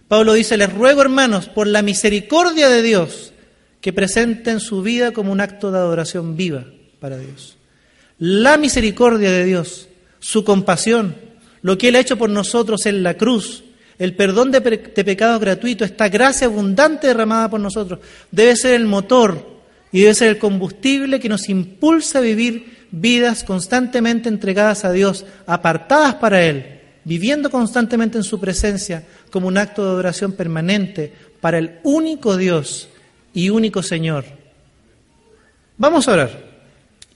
Pablo 0.08 0.32
dice, 0.32 0.56
les 0.56 0.72
ruego 0.72 1.02
hermanos, 1.02 1.48
por 1.48 1.66
la 1.66 1.82
misericordia 1.82 2.68
de 2.68 2.82
Dios, 2.82 3.32
que 3.80 3.92
presenten 3.92 4.58
su 4.58 4.82
vida 4.82 5.12
como 5.12 5.30
un 5.30 5.40
acto 5.40 5.70
de 5.70 5.78
adoración 5.78 6.36
viva 6.36 6.64
para 6.98 7.18
Dios. 7.18 7.56
La 8.18 8.56
misericordia 8.56 9.30
de 9.30 9.44
Dios, 9.44 9.88
su 10.18 10.44
compasión, 10.44 11.14
lo 11.62 11.78
que 11.78 11.88
Él 11.88 11.96
ha 11.96 12.00
hecho 12.00 12.16
por 12.16 12.30
nosotros 12.30 12.86
en 12.86 13.02
la 13.02 13.14
cruz, 13.14 13.64
el 13.98 14.14
perdón 14.14 14.50
de, 14.50 14.60
pecados 14.60 15.40
gratuito, 15.40 15.84
esta 15.84 16.08
gracia 16.08 16.46
abundante 16.46 17.08
derramada 17.08 17.50
por 17.50 17.60
nosotros, 17.60 18.00
debe 18.30 18.56
ser 18.56 18.74
el 18.74 18.86
motor 18.86 19.58
y 19.92 20.00
debe 20.00 20.14
ser 20.14 20.28
el 20.28 20.38
combustible 20.38 21.20
que 21.20 21.28
nos 21.28 21.48
impulsa 21.48 22.18
a 22.18 22.22
vivir 22.22 22.78
vidas 22.90 23.44
constantemente 23.44 24.28
entregadas 24.28 24.84
a 24.84 24.92
Dios, 24.92 25.26
apartadas 25.46 26.14
para 26.14 26.44
Él, 26.44 26.77
viviendo 27.04 27.50
constantemente 27.50 28.18
en 28.18 28.24
su 28.24 28.40
presencia 28.40 29.04
como 29.30 29.48
un 29.48 29.58
acto 29.58 29.84
de 29.84 29.90
adoración 29.90 30.32
permanente 30.32 31.12
para 31.40 31.58
el 31.58 31.78
único 31.82 32.36
Dios 32.36 32.88
y 33.32 33.50
único 33.50 33.82
Señor. 33.82 34.24
Vamos 35.76 36.08
a 36.08 36.12
orar. 36.12 36.48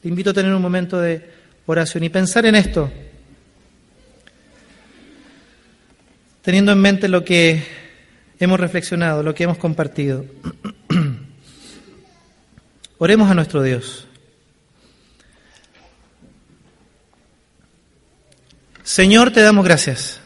Te 0.00 0.08
invito 0.08 0.30
a 0.30 0.34
tener 0.34 0.52
un 0.52 0.62
momento 0.62 1.00
de 1.00 1.30
oración 1.66 2.04
y 2.04 2.08
pensar 2.08 2.46
en 2.46 2.54
esto, 2.54 2.90
teniendo 6.42 6.72
en 6.72 6.78
mente 6.78 7.08
lo 7.08 7.24
que 7.24 7.62
hemos 8.38 8.58
reflexionado, 8.58 9.22
lo 9.22 9.34
que 9.34 9.44
hemos 9.44 9.58
compartido. 9.58 10.24
Oremos 12.98 13.30
a 13.30 13.34
nuestro 13.34 13.62
Dios. 13.62 14.06
Señor, 18.84 19.30
te 19.30 19.40
damos 19.40 19.64
gracias. 19.64 20.20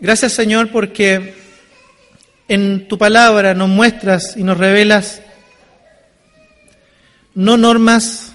Gracias, 0.00 0.32
Señor, 0.32 0.70
porque 0.70 1.34
en 2.48 2.88
tu 2.88 2.96
palabra 2.98 3.54
nos 3.54 3.68
muestras 3.68 4.36
y 4.36 4.42
nos 4.42 4.56
revelas 4.58 5.22
no 7.34 7.56
normas 7.56 8.34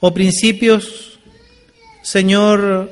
o 0.00 0.14
principios, 0.14 1.18
Señor, 2.02 2.90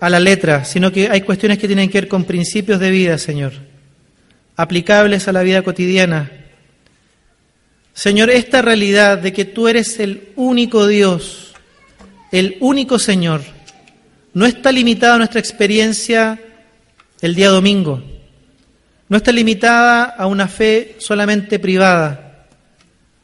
a 0.00 0.10
la 0.10 0.20
letra, 0.20 0.64
sino 0.64 0.92
que 0.92 1.08
hay 1.10 1.22
cuestiones 1.22 1.58
que 1.58 1.66
tienen 1.66 1.88
que 1.88 2.00
ver 2.00 2.08
con 2.08 2.24
principios 2.24 2.78
de 2.78 2.90
vida, 2.90 3.18
Señor, 3.18 3.52
aplicables 4.56 5.28
a 5.28 5.32
la 5.32 5.42
vida 5.42 5.62
cotidiana. 5.62 6.30
Señor, 7.92 8.30
esta 8.30 8.60
realidad 8.60 9.18
de 9.18 9.32
que 9.32 9.46
tú 9.46 9.68
eres 9.68 9.98
el 9.98 10.32
único 10.36 10.86
Dios, 10.86 11.45
el 12.32 12.56
único 12.60 12.98
Señor, 12.98 13.42
no 14.34 14.46
está 14.46 14.72
limitada 14.72 15.18
nuestra 15.18 15.40
experiencia 15.40 16.40
el 17.20 17.34
día 17.34 17.48
domingo, 17.48 18.02
no 19.08 19.16
está 19.16 19.32
limitada 19.32 20.04
a 20.04 20.26
una 20.26 20.48
fe 20.48 20.96
solamente 20.98 21.58
privada, 21.58 22.46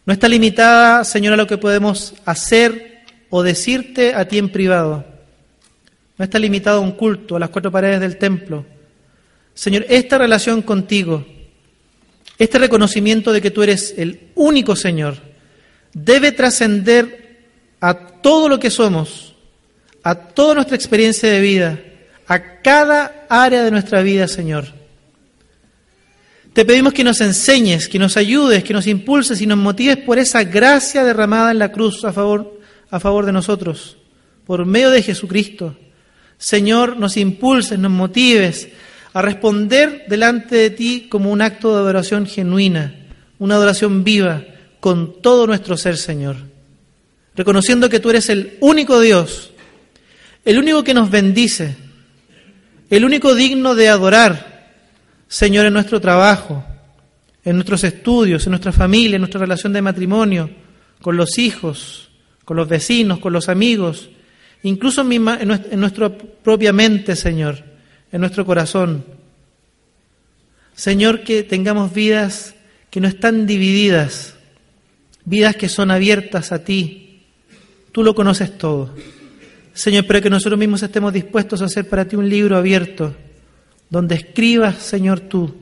no 0.05 0.13
está 0.13 0.29
limitada, 0.29 1.05
Señor, 1.05 1.35
a 1.35 1.37
lo 1.37 1.47
que 1.47 1.59
podemos 1.59 2.15
hacer 2.25 3.03
o 3.31 3.43
decirte 3.43 4.15
a 4.15 4.27
ti 4.27 4.39
en 4.39 4.49
privado. 4.49 5.05
No 6.19 6.25
está 6.25 6.39
limitado 6.39 6.79
a 6.79 6.83
un 6.83 6.93
culto, 6.93 7.37
a 7.37 7.41
las 7.41 7.51
cuatro 7.51 7.71
paredes 7.71 8.01
del 8.01 8.19
templo. 8.19 8.67
Señor, 9.55 9.87
esta 9.89 10.19
relación 10.19 10.63
contigo, 10.63 11.25
este 12.39 12.59
reconocimiento 12.59 13.33
de 13.33 13.41
que 13.41 13.51
tú 13.51 13.63
eres 13.63 13.95
el 13.97 14.31
único 14.35 14.75
Señor, 14.77 15.17
debe 15.93 16.33
trascender 16.33 17.22
a 17.83 17.95
todo 17.95 18.49
lo 18.49 18.61
que 18.61 18.71
somos, 18.71 19.35
a 20.05 20.15
toda 20.15 20.55
nuestra 20.55 20.77
experiencia 20.77 21.29
de 21.29 21.41
vida, 21.41 21.81
a 22.29 22.63
cada 22.63 23.27
área 23.29 23.65
de 23.65 23.73
nuestra 23.73 24.03
vida, 24.03 24.29
Señor. 24.29 24.67
Te 26.53 26.65
pedimos 26.65 26.93
que 26.93 27.03
nos 27.03 27.21
enseñes, 27.21 27.89
que 27.89 27.99
nos 27.99 28.17
ayudes, 28.17 28.63
que 28.63 28.73
nos 28.73 28.87
impulses 28.87 29.41
y 29.41 29.47
nos 29.47 29.59
motives 29.59 29.97
por 29.97 30.21
esa 30.21 30.45
gracia 30.45 31.03
derramada 31.03 31.51
en 31.51 31.59
la 31.59 31.73
cruz 31.73 32.05
a 32.05 32.13
favor, 32.13 32.61
a 32.89 33.01
favor 33.01 33.27
de 33.27 33.33
nosotros, 33.33 33.97
por 34.47 34.65
medio 34.65 34.91
de 34.91 35.03
Jesucristo. 35.03 35.77
Señor, 36.39 36.97
nos 36.99 37.17
impulses, 37.17 37.81
nos 37.81 37.91
motives 37.91 38.69
a 39.13 39.23
responder 39.23 40.05
delante 40.09 40.55
de 40.55 40.71
ti 40.71 41.09
como 41.11 41.33
un 41.33 41.43
acto 41.43 41.73
de 41.73 41.81
adoración 41.81 42.27
genuina, 42.27 42.95
una 43.41 43.57
adoración 43.57 44.05
viva, 44.05 44.45
con 44.79 45.21
todo 45.21 45.49
nuestro 45.49 45.77
ser, 45.77 45.97
Señor. 45.97 46.52
Reconociendo 47.35 47.89
que 47.89 48.01
tú 48.01 48.11
eres 48.11 48.29
el 48.29 48.59
único 48.61 49.01
Dios, 49.01 49.53
el 50.45 50.59
único 50.59 50.85
que 50.85 50.95
nos 50.95 51.11
bendice, 51.11 51.77
el 52.91 53.05
único 53.05 53.35
digno 53.35 53.75
de 53.75 53.89
adorar 53.89 54.53
Señor, 55.33 55.65
en 55.65 55.73
nuestro 55.73 55.99
trabajo, 55.99 56.63
en 57.43 57.57
nuestros 57.57 57.85
estudios, 57.85 58.45
en 58.45 58.51
nuestra 58.51 58.71
familia, 58.71 59.17
en 59.17 59.23
nuestra 59.23 59.41
relación 59.41 59.73
de 59.73 59.81
matrimonio, 59.81 60.51
con 61.01 61.17
los 61.17 61.39
hijos, 61.39 62.11
con 62.45 62.59
los 62.59 62.69
vecinos, 62.69 63.19
con 63.19 63.33
los 63.33 63.49
amigos, 63.49 64.11
incluso 64.63 65.01
en, 65.01 65.81
nuestra 65.81 66.11
propia 66.11 66.75
mente, 66.75 67.17
Señor, 67.17 67.65
en 68.13 68.21
nuestro 68.21 68.45
corazón. 68.45 69.07
Señor, 70.75 71.23
que 71.23 71.45
tengamos 71.45 71.95
vidas 71.95 72.55
que 72.91 73.01
no 73.01 73.09
están 73.09 73.47
divididas, 73.47 74.35
vidas 75.25 75.57
que 75.57 75.71
son 75.71 75.91
abiertas 75.91 76.53
a 76.53 76.63
ti. 76.63 77.02
Tú 77.93 78.03
lo 78.03 78.15
conoces 78.15 78.57
todo. 78.57 78.91
Señor, 79.75 80.07
pero 80.07 80.21
que 80.21 80.31
nosotros 80.31 80.59
mismos 80.59 80.83
estemos 80.83 81.13
dispuestos 81.13 81.63
a 81.63 81.67
hacer 81.67 81.89
para 81.89 82.07
ti 82.07 82.17
un 82.17 82.29
libro 82.29 82.57
abierto 82.57 83.15
donde 83.93 84.15
escribas, 84.15 84.77
Señor, 84.77 85.21
tú, 85.21 85.55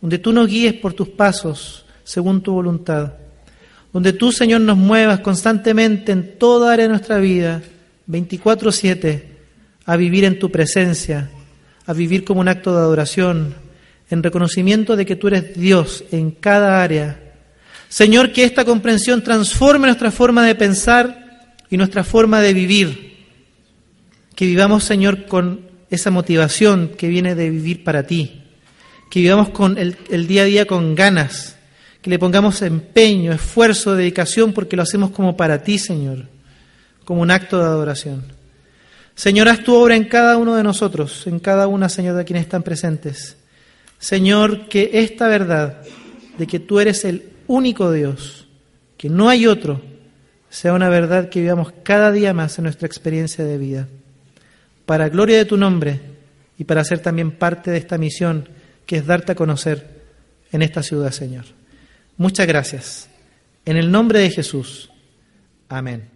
donde 0.00 0.18
tú 0.18 0.32
nos 0.32 0.48
guíes 0.48 0.72
por 0.72 0.94
tus 0.94 1.08
pasos 1.08 1.84
según 2.04 2.40
tu 2.40 2.52
voluntad, 2.52 3.12
donde 3.92 4.14
tú, 4.14 4.32
Señor, 4.32 4.62
nos 4.62 4.78
muevas 4.78 5.20
constantemente 5.20 6.10
en 6.10 6.38
toda 6.38 6.72
área 6.72 6.86
de 6.86 6.88
nuestra 6.88 7.18
vida, 7.18 7.60
24/7, 8.06 9.24
a 9.84 9.96
vivir 9.96 10.24
en 10.24 10.38
tu 10.38 10.50
presencia, 10.50 11.28
a 11.84 11.92
vivir 11.92 12.24
como 12.24 12.40
un 12.40 12.48
acto 12.48 12.72
de 12.72 12.78
adoración, 12.78 13.54
en 14.08 14.22
reconocimiento 14.22 14.96
de 14.96 15.04
que 15.04 15.16
tú 15.16 15.28
eres 15.28 15.54
Dios 15.54 16.02
en 16.12 16.30
cada 16.30 16.82
área. 16.82 17.20
Señor, 17.90 18.32
que 18.32 18.44
esta 18.44 18.64
comprensión 18.64 19.22
transforme 19.22 19.88
nuestra 19.88 20.10
forma 20.10 20.46
de 20.46 20.54
pensar 20.54 21.25
y 21.70 21.76
nuestra 21.76 22.04
forma 22.04 22.40
de 22.40 22.54
vivir. 22.54 23.16
Que 24.34 24.46
vivamos, 24.46 24.84
Señor, 24.84 25.26
con 25.26 25.62
esa 25.90 26.10
motivación 26.10 26.92
que 26.96 27.08
viene 27.08 27.34
de 27.34 27.50
vivir 27.50 27.84
para 27.84 28.06
ti, 28.06 28.42
que 29.10 29.20
vivamos 29.20 29.50
con 29.50 29.78
el, 29.78 29.96
el, 30.10 30.26
día 30.26 30.42
a 30.42 30.46
día 30.46 30.66
con 30.66 30.94
ganas, 30.94 31.56
que 32.02 32.10
le 32.10 32.18
pongamos 32.18 32.60
empeño, 32.62 33.32
esfuerzo, 33.32 33.94
dedicación, 33.94 34.52
porque 34.52 34.76
lo 34.76 34.82
hacemos 34.82 35.10
como 35.10 35.36
para 35.36 35.62
ti, 35.62 35.78
Señor, 35.78 36.26
como 37.04 37.22
un 37.22 37.30
acto 37.30 37.58
de 37.58 37.64
adoración. 37.64 38.24
Señor, 39.14 39.48
haz 39.48 39.64
tu 39.64 39.74
obra 39.74 39.96
en 39.96 40.04
cada 40.04 40.36
uno 40.36 40.56
de 40.56 40.62
nosotros, 40.62 41.26
en 41.26 41.38
cada 41.38 41.66
una, 41.66 41.88
Señor, 41.88 42.16
de 42.16 42.24
quienes 42.24 42.44
están 42.44 42.62
presentes. 42.62 43.36
Señor, 43.98 44.68
que 44.68 44.90
esta 44.92 45.26
verdad 45.26 45.82
de 46.36 46.46
que 46.46 46.60
tú 46.60 46.80
eres 46.80 47.04
el 47.04 47.30
único 47.46 47.90
Dios, 47.90 48.46
que 48.98 49.08
no 49.08 49.28
hay 49.28 49.46
otro, 49.46 49.80
sea 50.56 50.72
una 50.72 50.88
verdad 50.88 51.28
que 51.28 51.42
vivamos 51.42 51.70
cada 51.82 52.10
día 52.10 52.32
más 52.32 52.56
en 52.56 52.64
nuestra 52.64 52.86
experiencia 52.86 53.44
de 53.44 53.58
vida 53.58 53.88
para 54.86 55.10
gloria 55.10 55.36
de 55.36 55.44
tu 55.44 55.58
nombre 55.58 56.00
y 56.56 56.64
para 56.64 56.82
ser 56.82 57.00
también 57.00 57.32
parte 57.32 57.70
de 57.70 57.76
esta 57.76 57.98
misión 57.98 58.48
que 58.86 58.96
es 58.96 59.04
darte 59.04 59.32
a 59.32 59.34
conocer 59.34 59.86
en 60.52 60.62
esta 60.62 60.82
ciudad, 60.82 61.10
Señor. 61.10 61.44
Muchas 62.16 62.46
gracias. 62.46 63.06
En 63.66 63.76
el 63.76 63.90
nombre 63.90 64.20
de 64.20 64.30
Jesús. 64.30 64.90
Amén. 65.68 66.15